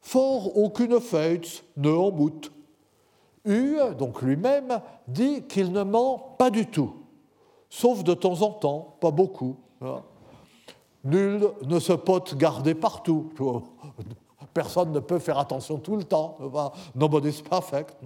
[0.00, 2.50] fort aucune fête ne en boute.
[3.44, 6.94] U, donc lui-même, dit qu'il ne ment pas du tout,
[7.68, 9.56] sauf de temps en temps, pas beaucoup.
[11.04, 13.30] Nul ne se peut garder partout
[14.52, 16.38] personne ne peut faire attention tout le temps.
[16.94, 17.96] Nobody's perfect.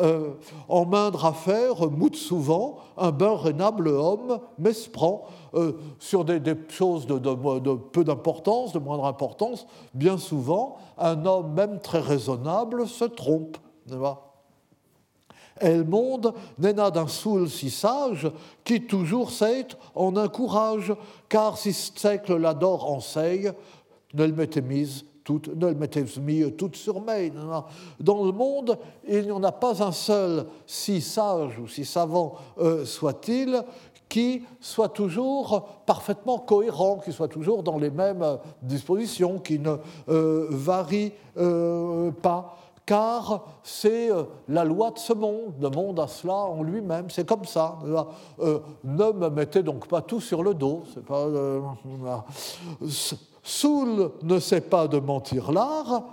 [0.00, 0.32] Euh,
[0.68, 7.74] en moindre affaire, moute souvent, un ben raisonnable homme m'esprend euh, sur des, choses de,
[7.74, 9.66] peu d'importance, de moindre importance.
[9.94, 13.56] Bien souvent, un homme même très raisonnable se trompe.
[15.56, 18.30] Elle monde n'est d'un soul si sage
[18.64, 20.94] qui toujours sait en un courage,
[21.28, 23.52] car si siècle l'adore enseigne,
[24.14, 27.28] ne le mettez mise ne le mettez mis toutes sur main.
[27.98, 32.34] Dans le monde, il n'y en a pas un seul, si sage ou si savant
[32.58, 33.62] euh, soit-il,
[34.08, 39.76] qui soit toujours parfaitement cohérent, qui soit toujours dans les mêmes euh, dispositions, qui ne
[40.08, 41.12] euh, varie
[42.22, 44.10] pas car c'est
[44.48, 45.54] la loi de ce monde.
[45.60, 47.78] Le monde a cela en lui-même, c'est comme ça.
[48.82, 50.82] ne me mettez donc pas tout sur le dos.
[53.50, 56.04] Soul ne sait pas de mentir l'art,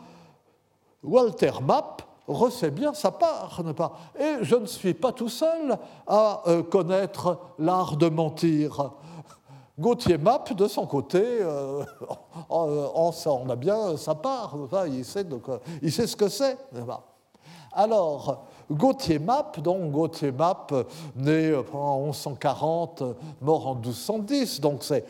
[1.03, 3.95] Walter Mapp recette bien sa part, pas?
[4.19, 5.77] Et je ne suis pas tout seul
[6.07, 8.91] à euh, connaître l'art de mentir.
[9.79, 11.83] Gauthier Mapp, de son côté, euh,
[12.49, 14.57] on a bien sa part,
[14.87, 16.57] il sait, donc, euh, il sait ce que c'est.
[17.71, 20.73] Alors, Gauthier Mapp, donc Gauthier Mapp,
[21.15, 23.03] né en 1140,
[23.41, 25.05] mort en 1210, donc c'est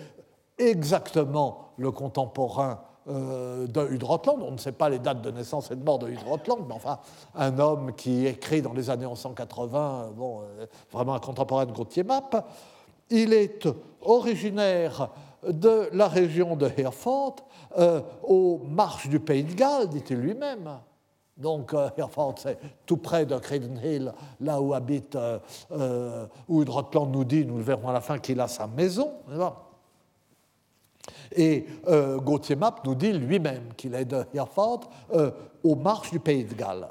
[0.57, 4.41] exactement le contemporain euh, de Hudrotland.
[4.41, 6.99] On ne sait pas les dates de naissance et de mort de mais enfin,
[7.35, 12.03] un homme qui écrit dans les années 1180, bon, euh, vraiment un contemporain de Gauthier
[12.03, 12.45] Mapp.
[13.09, 13.65] Il est
[14.01, 15.09] originaire
[15.47, 17.37] de la région de Hereford,
[17.77, 20.69] euh, aux marches du Pays de Galles, dit-il lui-même.
[21.37, 24.11] Donc, Hereford, c'est tout près de Craden Hill,
[24.41, 25.15] là où habite,
[26.49, 29.11] où Hudrotland nous dit, nous le verrons à la fin, qu'il a sa maison.
[31.35, 35.31] Et euh, Gauthier nous dit lui-même qu'il est de Hereford euh,
[35.63, 36.87] aux marches du Pays de Galles.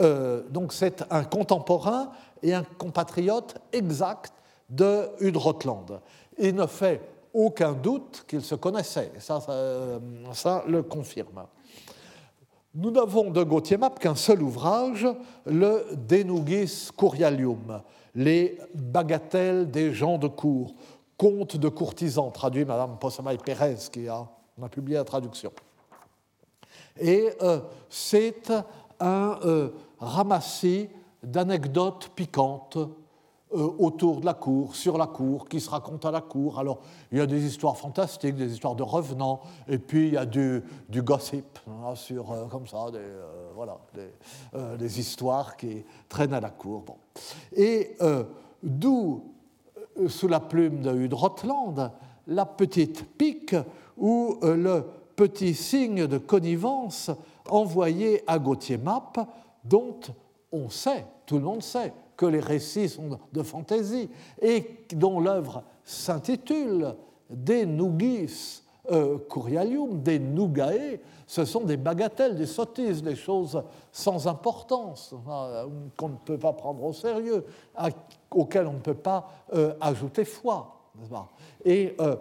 [0.00, 2.10] Euh, donc c'est un contemporain
[2.42, 4.32] et un compatriote exact
[4.68, 6.00] de Hudrotland.
[6.38, 7.00] Il ne fait
[7.32, 9.40] aucun doute qu'ils se connaissaient, ça,
[10.32, 11.46] ça, le confirme.
[12.74, 15.06] Nous n'avons de Gauthier Mapp qu'un seul ouvrage,
[15.46, 17.82] le Denugis Curialium,
[18.14, 20.74] les bagatelles des gens de cour,
[21.16, 24.26] Conte de courtisans, traduit Madame Possamaille Pérez, qui a,
[24.60, 25.52] a, publié la traduction.
[26.98, 28.52] Et euh, c'est
[29.00, 30.88] un euh, ramassis
[31.22, 36.20] d'anecdotes piquantes euh, autour de la cour, sur la cour, qui se racontent à la
[36.20, 36.58] cour.
[36.58, 36.80] Alors,
[37.12, 40.26] il y a des histoires fantastiques, des histoires de revenants, et puis il y a
[40.26, 42.98] du, gossip, hein, sur, comme ça, des,
[43.54, 43.78] voilà,
[44.76, 46.82] des, histoires qui traînent à la cour.
[46.82, 46.96] Bon.
[47.52, 47.96] Et
[48.62, 49.33] d'où
[50.08, 51.92] sous la plume de Hudrotland,
[52.26, 53.56] la petite pique
[53.96, 54.84] ou euh, le
[55.16, 57.10] petit signe de connivence
[57.48, 59.18] envoyé à Gauthier Mapp,
[59.64, 60.00] dont
[60.50, 64.08] on sait, tout le monde sait, que les récits sont de fantaisie
[64.40, 64.64] et
[64.94, 66.94] dont l'œuvre s'intitule
[67.30, 73.62] De Nugis euh, Curialium, des Nugae, ce sont des bagatelles, des sottises, des choses
[73.94, 77.46] sans importance, hein, qu'on ne peut pas prendre au sérieux,
[78.28, 80.80] auxquelles on ne peut pas euh, ajouter foi.
[81.64, 82.16] Et euh,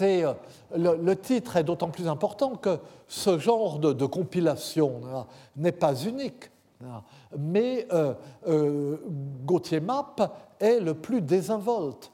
[0.00, 0.34] euh,
[0.76, 5.00] le, titre est d'autant plus important que ce genre de, compilation
[5.54, 6.50] n'est pas unique.
[7.38, 7.86] Mais
[9.44, 12.10] Gauthier Mapp est le plus désinvolte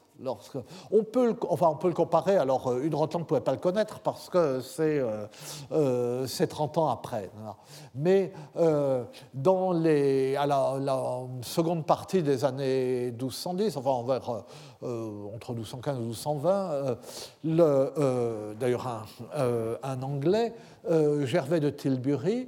[0.91, 3.57] On, peut le, enfin, on peut le comparer, alors euh, une ne pouvait pas le
[3.57, 5.25] connaître parce que c'est euh,
[5.73, 7.29] euh, 30 ans après.
[7.93, 9.03] Mais euh,
[9.33, 10.79] dans les, à la,
[11.41, 14.29] seconde partie des années 1210, enfin vers,
[15.33, 16.97] entre 1215 et 1220,
[18.57, 20.53] d'ailleurs un, un, Anglais,
[21.25, 22.47] Gervais de Tilbury,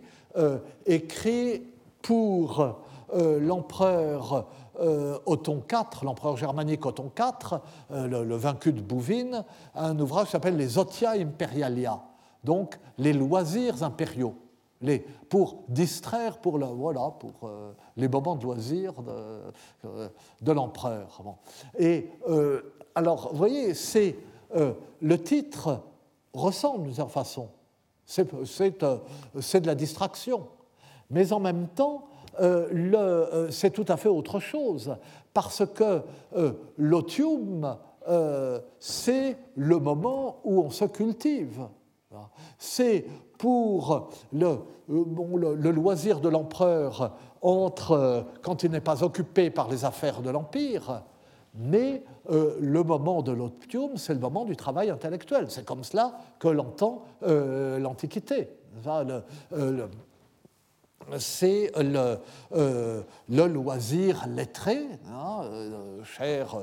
[0.86, 1.64] écrit
[2.02, 2.78] pour
[3.14, 4.48] l'empereur
[4.80, 7.60] euh, IV, l'empereur germanique Othon IV,
[7.92, 9.44] euh, le, vaincu de Bouvines,
[9.76, 12.02] un ouvrage qui s'appelle Les Otia Imperialia,
[12.44, 14.36] donc les loisirs impériaux,
[14.82, 15.00] les,
[15.30, 20.12] pour distraire, pour, le, voilà, pour euh, les moments de loisirs de,
[20.42, 21.22] de l'empereur.
[21.80, 22.12] Et
[22.96, 24.16] alors, vous voyez, c'est
[25.02, 25.82] le titre
[26.34, 27.50] ressemble d'une certaine façon,
[28.06, 30.48] c'est de la distraction,
[31.10, 32.08] mais en même temps,
[32.40, 34.96] euh, euh, c'est tout à fait autre chose,
[35.34, 36.02] parce que
[36.36, 37.78] euh, l'otium,
[38.80, 41.68] c'est le moment où on se cultive.
[42.58, 43.06] C'est
[43.38, 50.30] pour le, loisir de l'empereur entre quand il n'est pas occupé par les affaires de
[50.30, 51.04] l'empire,
[51.54, 55.48] mais le moment de l'otium, c'est le moment du travail intellectuel.
[55.50, 58.48] C'est comme cela que l'entend l'Antiquité
[61.18, 62.20] c'est le,
[62.54, 66.56] euh, le, loisir lettré, hein, euh, cher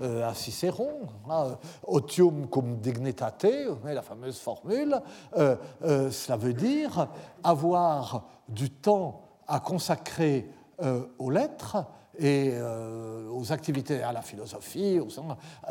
[0.00, 3.46] euh, à Cicéron, hein, otium cum dignitate,
[3.84, 5.00] la fameuse formule,
[5.34, 7.08] cela veut dire
[7.42, 10.50] avoir du temps à consacrer
[11.18, 11.84] aux lettres
[12.18, 12.52] et
[13.32, 15.00] aux activités, à la philosophie,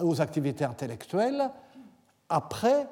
[0.01, 1.49] aux activités intellectuelles,
[2.29, 2.87] après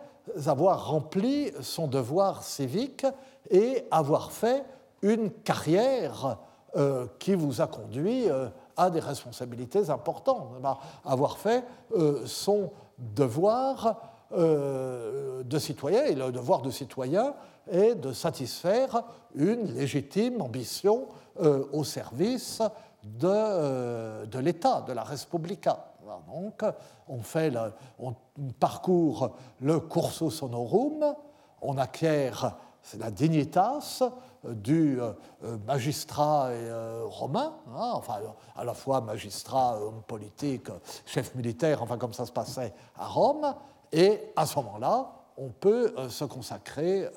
[0.45, 3.05] avoir rempli son devoir civique
[3.49, 4.63] et avoir fait
[5.03, 6.37] une carrière
[6.75, 10.49] euh, qui vous a conduit euh, à des responsabilités importantes,
[11.05, 11.63] avoir fait
[11.95, 17.35] euh, son devoir de citoyen, et le devoir de citoyen
[17.71, 19.03] est de satisfaire
[19.35, 21.05] une légitime ambition
[21.39, 22.59] au service
[23.03, 25.93] de, l'État, de la Respublica.
[26.33, 26.63] Donc,
[27.07, 27.53] on, fait
[27.99, 28.15] on
[28.59, 31.13] parcourt le cursus honorum,
[31.61, 32.57] on acquiert
[32.99, 34.03] la dignitas
[34.43, 35.13] du euh,
[35.65, 38.15] magistrat euh, romain, hein, enfin
[38.55, 40.67] à la fois magistrat, homme politique,
[41.05, 43.53] chef militaire, enfin comme ça se passait à Rome,
[43.91, 47.07] et à ce moment-là, on peut euh, se consacrer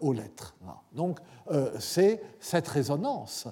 [0.00, 0.54] aux lettres.
[0.92, 1.18] Donc
[1.78, 3.48] c'est cette résonance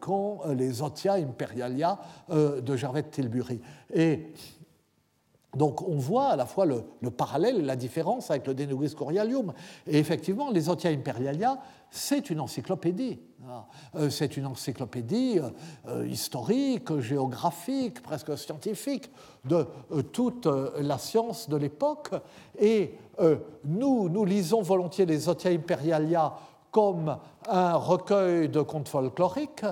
[0.00, 3.60] qu'ont les Otia Imperialia de Gervais de Tilbury.
[5.56, 9.54] Donc on voit à la fois le, parallèle, la différence avec le De Nobis Corialium.
[9.86, 11.58] Et effectivement, les Otia Imperialia,
[11.90, 13.18] c'est une encyclopédie.
[13.94, 15.40] Euh, c'est une encyclopédie
[15.88, 19.10] euh, historique, géographique, presque scientifique
[19.46, 22.10] de euh, toute la science de l'époque.
[22.58, 22.94] Et
[23.64, 26.34] nous, nous lisons volontiers les Otia Imperialia
[26.70, 27.16] comme
[27.48, 29.64] un recueil de contes folkloriques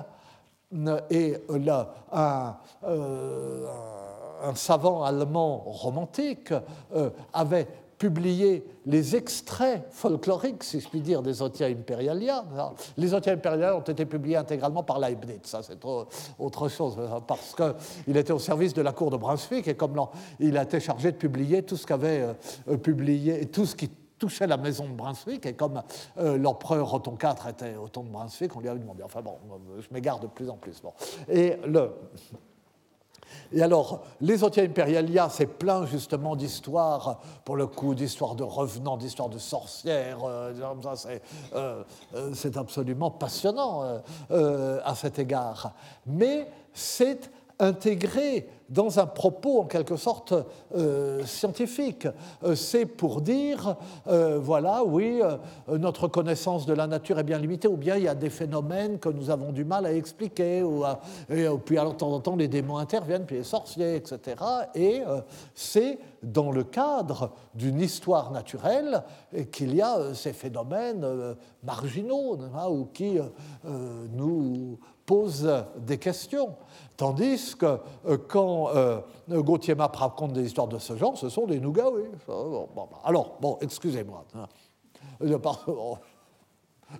[1.11, 2.57] et un un
[4.55, 6.53] savant allemand romantique
[6.95, 7.66] euh, avait
[7.99, 12.45] publié les extraits folkloriques, si je puis dire, des Otia Imperialia.
[12.99, 15.78] Les Otia Imperialia ont été publiés intégralement par Leibniz, ça c'est
[16.39, 19.99] autre chose, parce qu'il était au service de la cour de Brunswick et comme
[20.41, 22.28] il a été chargé de publier tout ce qu'avait
[22.68, 25.82] euh, publié, tout ce qui touchait la maison de Brunswick, et comme
[26.18, 29.03] euh, l'empereur Otton IV était Otton de Brunswick, on lui a demandé.
[29.03, 29.37] Enfin bon,
[29.78, 30.80] je m'égare de plus en plus.
[30.80, 30.93] Bon.
[31.28, 31.93] Et le,
[33.53, 38.97] et alors, les Otia Imperialia, c'est plein justement d'histoires, pour le coup, d'histoires de revenants,
[38.97, 40.24] d'histoires de sorcières.
[40.24, 40.53] Euh,
[41.55, 41.83] euh,
[42.14, 44.01] euh, c'est absolument passionnant
[44.31, 45.72] à cet égard.
[46.07, 50.35] Mais c'est intégré dans un propos en quelque sorte
[50.75, 52.09] euh, scientifique.
[52.43, 53.77] Euh, c'est pour dire,
[54.09, 55.21] euh, voilà, oui,
[55.69, 58.99] notre connaissance de la nature est bien limitée, ou bien il y a des phénomènes
[58.99, 60.85] que nous avons du mal à expliquer, ou
[61.31, 64.37] et, puis alors, de temps en temps les démons interviennent, puis les sorciers, etc.
[64.75, 65.03] Et
[65.55, 69.03] c'est dans le cadre d'une histoire naturelle
[69.53, 71.07] qu'il y a ces phénomènes
[71.62, 72.39] marginaux,
[72.71, 73.19] ou qui
[74.12, 75.48] nous posent
[75.78, 76.57] des questions.
[76.96, 81.46] Tandis que euh, quand euh, Gauthier Map raconte des histoires de ce genre, ce sont
[81.46, 82.09] des nougaouis.
[82.26, 84.24] Bah, alors, bon, excusez-moi.
[84.34, 84.46] Hein.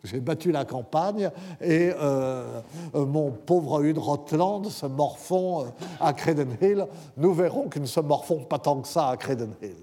[0.03, 1.31] J'ai battu la campagne
[1.61, 2.61] et euh,
[2.93, 5.67] mon pauvre Hudrotland se morfond
[6.01, 6.89] à Credenhill.
[7.17, 9.77] Nous verrons qu'ils ne se morfont pas tant que ça à Credenhill.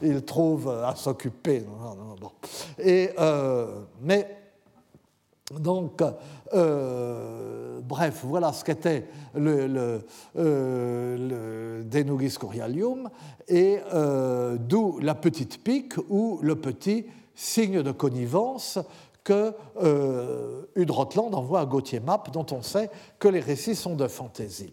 [0.00, 1.64] Qu'ils trouvent à s'occuper.
[2.78, 3.10] Et,
[4.00, 4.45] mais
[5.54, 6.02] donc,
[6.54, 10.00] euh, bref, voilà ce qu'était le,
[10.36, 13.08] euh, Denugis corialium,
[13.46, 18.78] et euh, d'où la petite pique ou le petit signe de connivence
[19.22, 19.52] que
[20.74, 24.72] Udrotland envoie à Gauthier Map, dont on sait que les récits sont de fantaisie.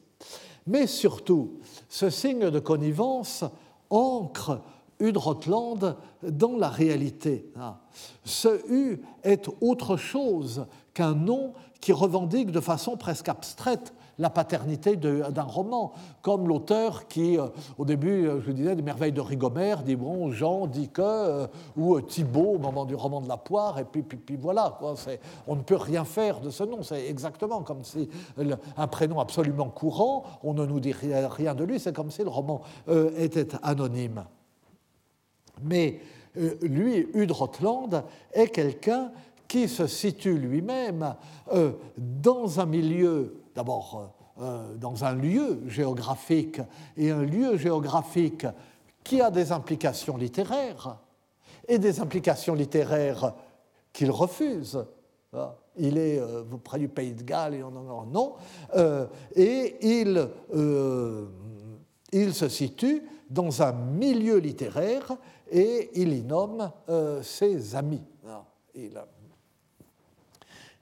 [0.65, 1.59] Mais surtout,
[1.89, 3.43] ce signe de connivence
[3.89, 4.61] ancre
[5.03, 7.51] Udrotland dans la réalité.
[7.55, 7.79] Ah.
[8.23, 14.95] Ce U est autre chose qu'un nom qui revendique de façon presque abstraite la paternité
[14.95, 15.91] d'un roman,
[16.21, 17.47] comme l'auteur qui, euh,
[17.77, 21.47] au début, euh, je disais, des merveilles de Rigomère, dit bon, Jean dit que, euh,
[21.75, 24.79] ou Thibault au moment du roman de la poire, et puis, puis, puis voilà,
[25.47, 28.07] on ne peut rien faire de ce nom, c'est exactement comme si
[28.77, 32.29] un prénom absolument courant, on ne nous dit rien de lui, c'est comme si le
[32.29, 32.61] roman
[33.17, 34.23] était anonyme.
[35.61, 35.99] Mais
[36.61, 39.11] lui, Udrotland, est quelqu'un
[39.53, 41.15] qui se situe lui-même
[41.51, 46.59] euh, dans un milieu, d'abord euh, euh, dans un lieu géographique,
[46.97, 48.47] et un lieu géographique
[49.03, 50.97] qui a des implications littéraires,
[51.67, 53.35] et des implications littéraires
[53.91, 54.83] qu'il refuse.
[55.77, 56.19] Il est
[56.63, 58.33] près du pays de Galles et on en non.
[59.35, 60.29] et il,
[62.11, 65.17] il se situe dans un milieu littéraire
[65.53, 66.71] et il y nomme
[67.21, 68.03] ses amis.
[68.75, 68.99] Il,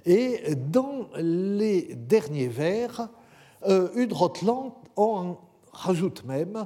[0.06, 3.10] et dans les derniers vers,
[3.68, 5.36] euh, Udrotland en
[5.72, 6.66] rajoute même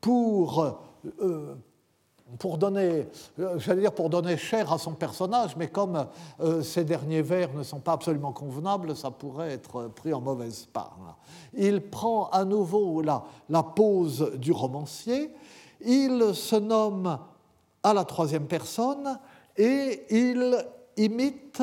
[0.00, 0.78] pour,
[1.20, 1.54] euh,
[2.38, 3.08] pour donner,
[3.40, 6.06] euh, j'allais dire pour donner chair à son personnage, mais comme
[6.62, 11.18] ces derniers vers ne sont pas absolument convenables, ça pourrait être pris en mauvaise part.
[11.54, 15.34] Il prend à nouveau la, la pose du romancier,
[15.80, 17.18] il se nomme
[17.82, 19.18] à la troisième personne
[19.56, 20.64] et il
[20.96, 21.62] imite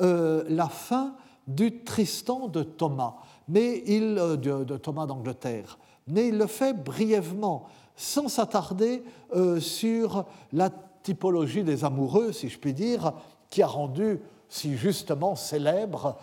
[0.00, 1.14] euh, la fin
[1.46, 3.16] du Tristan de Thomas,
[3.48, 5.78] mais il, euh, de, Thomas d'Angleterre.
[6.06, 9.02] Mais il le fait brièvement, sans s'attarder
[9.34, 10.70] euh, sur la
[11.02, 13.12] typologie des amoureux, si je puis dire,
[13.50, 16.16] qui a rendu si justement célèbres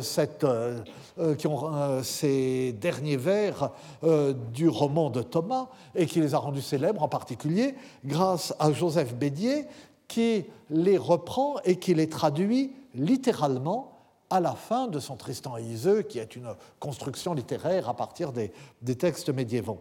[0.00, 0.46] cette,
[1.38, 3.70] qui ont, ces derniers vers
[4.52, 9.14] du roman de Thomas et qui les a rendus célèbres en particulier grâce à Joseph
[9.14, 9.66] Bédier
[10.12, 13.92] qui les reprend et qui les traduit littéralement
[14.28, 18.32] à la fin de son Tristan et Iseux, qui est une construction littéraire à partir
[18.32, 18.50] des,
[18.98, 19.80] textes médiévaux.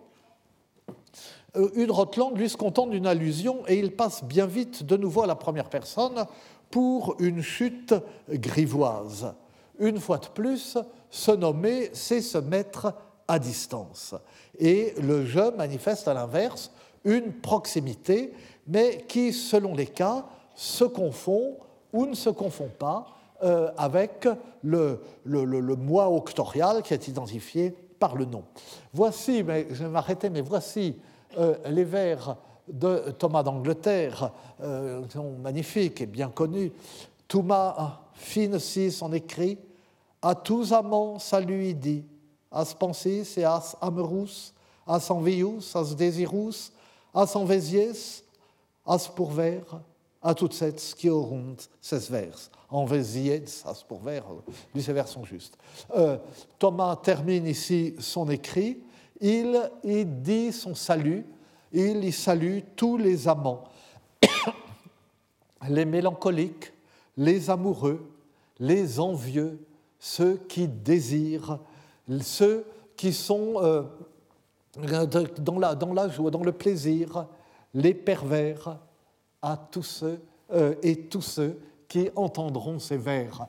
[1.58, 5.28] Euh, Rotland, lui, se contente d'une allusion et il passe bien vite de nouveau à
[5.28, 6.26] la première personne
[6.72, 7.94] pour une chute
[8.30, 9.34] grivoise.
[9.80, 10.78] Une fois de plus,
[11.10, 12.94] se nommer, c'est se mettre
[13.28, 14.16] à distance.
[14.58, 16.72] Et le jeu manifeste à l'inverse
[17.04, 18.34] une proximité,
[18.68, 21.58] mais qui, selon les cas, se confond
[21.92, 23.08] ou ne se confond pas
[23.44, 24.28] euh, avec
[24.64, 28.44] le, mois octorial qui est identifié par le nom.
[28.94, 30.96] Voici, mais je vais m'arrêter, mais voici
[31.38, 32.38] euh, les vers
[32.72, 35.02] de Thomas d'Angleterre, euh,
[35.42, 36.72] magnifiques et bien connus.
[37.28, 39.58] Thomas fine si son écrit,
[40.22, 42.04] à tous amants salut dit,
[42.52, 44.54] as pensis et as amerus,
[44.88, 46.72] as envius, as désirus,
[47.14, 48.24] as envésies,
[48.86, 49.62] as pourver,
[50.22, 52.88] à toutes ces qui auront ces vers en
[53.46, 54.24] ça pour vers,
[54.74, 55.58] lui ces vers sont justes.
[55.96, 56.18] Euh,
[56.58, 58.80] Thomas termine ici son écrit,
[59.20, 61.26] il, il dit son salut,
[61.72, 63.64] il y salue tous les amants,
[65.70, 66.74] les mélancoliques,
[67.18, 68.10] les amoureux,
[68.60, 69.60] les envieux,
[70.00, 71.60] ceux qui désirent,
[72.22, 72.66] ceux
[72.96, 73.84] qui sont euh,
[74.78, 77.28] dans, la, joie, dans le plaisir,
[77.74, 78.78] les pervers,
[79.42, 83.48] à tous ceux euh, et tous ceux qui entendront ces vers.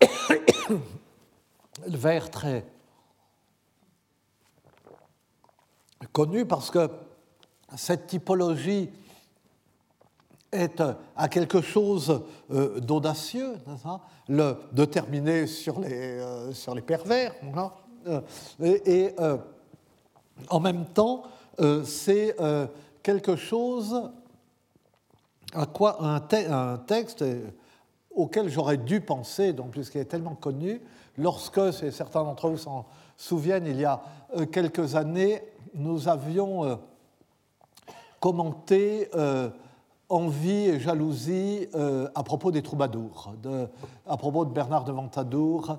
[1.86, 2.64] Le vers très
[6.12, 6.88] connu parce que
[7.76, 8.90] cette typologie
[10.52, 10.82] est
[11.16, 13.54] à quelque chose euh, d'audacieux,
[14.28, 17.34] de terminer sur les, euh, sur les pervers.
[18.06, 18.20] Euh,
[18.60, 19.14] et,
[20.50, 21.22] en même temps,
[21.84, 22.36] c'est
[23.02, 24.10] quelque chose
[25.54, 27.24] à quoi un, texte
[28.14, 30.82] auquel j'aurais dû penser, puisqu'il est tellement connu,
[31.16, 34.02] lorsque, certains d'entre vous s'en souviennent, il y a
[34.36, 35.42] euh, quelques années,
[35.74, 36.76] nous avions euh,
[38.26, 39.48] commenté euh,
[40.08, 41.68] envie et jalousie
[42.12, 43.32] à propos des troubadours,
[44.04, 45.78] à propos de Bernard de Ventadour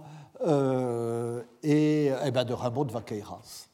[1.63, 3.67] et, eh ben, de Rimbaud de Vaqueiras.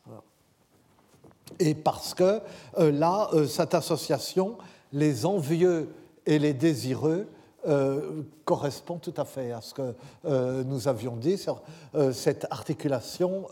[1.60, 2.42] Et parce que
[2.78, 4.58] là, cette association
[4.92, 5.94] les envieux
[6.26, 7.28] et les désireux
[7.66, 9.96] euh, correspond tout à fait à ce que
[10.26, 11.62] euh, nous avions dit sur
[11.96, 13.48] euh, cette articulation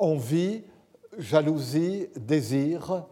[0.00, 0.64] envie,
[1.16, 3.04] jalousie, désir,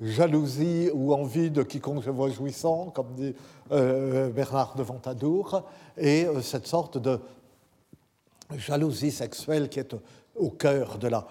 [0.00, 3.34] jalousie ou envie de quiconque je vois jouissant, comme dit
[3.70, 5.62] Bernard de Ventadour,
[5.96, 7.20] et cette sorte de
[8.56, 9.94] jalousie sexuelle qui est
[10.36, 11.26] au cœur de la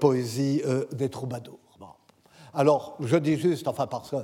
[0.00, 0.62] poésie
[0.92, 1.58] des troubadours.
[2.52, 4.16] Alors, je dis juste, enfin parce que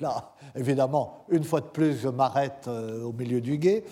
[0.00, 3.84] là, évidemment, une fois de plus, je m'arrête euh, au milieu du guet.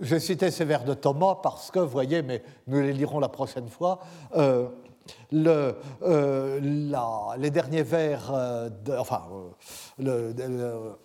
[0.00, 3.28] J'ai cité ces vers de Thomas parce que, vous voyez, mais nous les lirons la
[3.28, 4.00] prochaine fois,
[4.36, 4.68] euh,
[5.32, 5.72] euh,
[7.38, 8.32] les derniers vers
[8.84, 9.22] de, enfin,
[9.98, 10.32] le,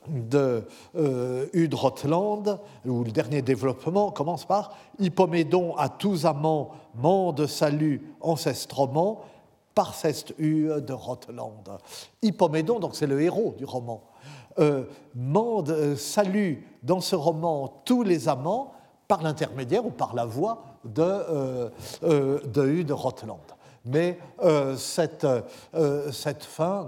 [0.09, 6.71] de, Rotland, ou le dernier développement, commence par Hippomédon à tous amants,
[7.33, 9.21] de salut ancestrement,
[9.73, 11.79] Parceste U de Rotland.
[12.21, 14.01] Hippomédon, donc c'est le héros du roman,
[14.57, 18.71] euh, mande, euh, salue dans ce roman tous les amants
[19.05, 21.69] par l'intermédiaire ou par la voix de, euh,
[22.45, 23.41] de de Rotland.
[23.85, 24.19] Mais
[24.77, 25.27] cette,
[26.11, 26.87] cette fin,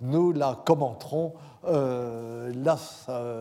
[0.00, 1.34] nous la commenterons
[1.64, 2.78] euh, là,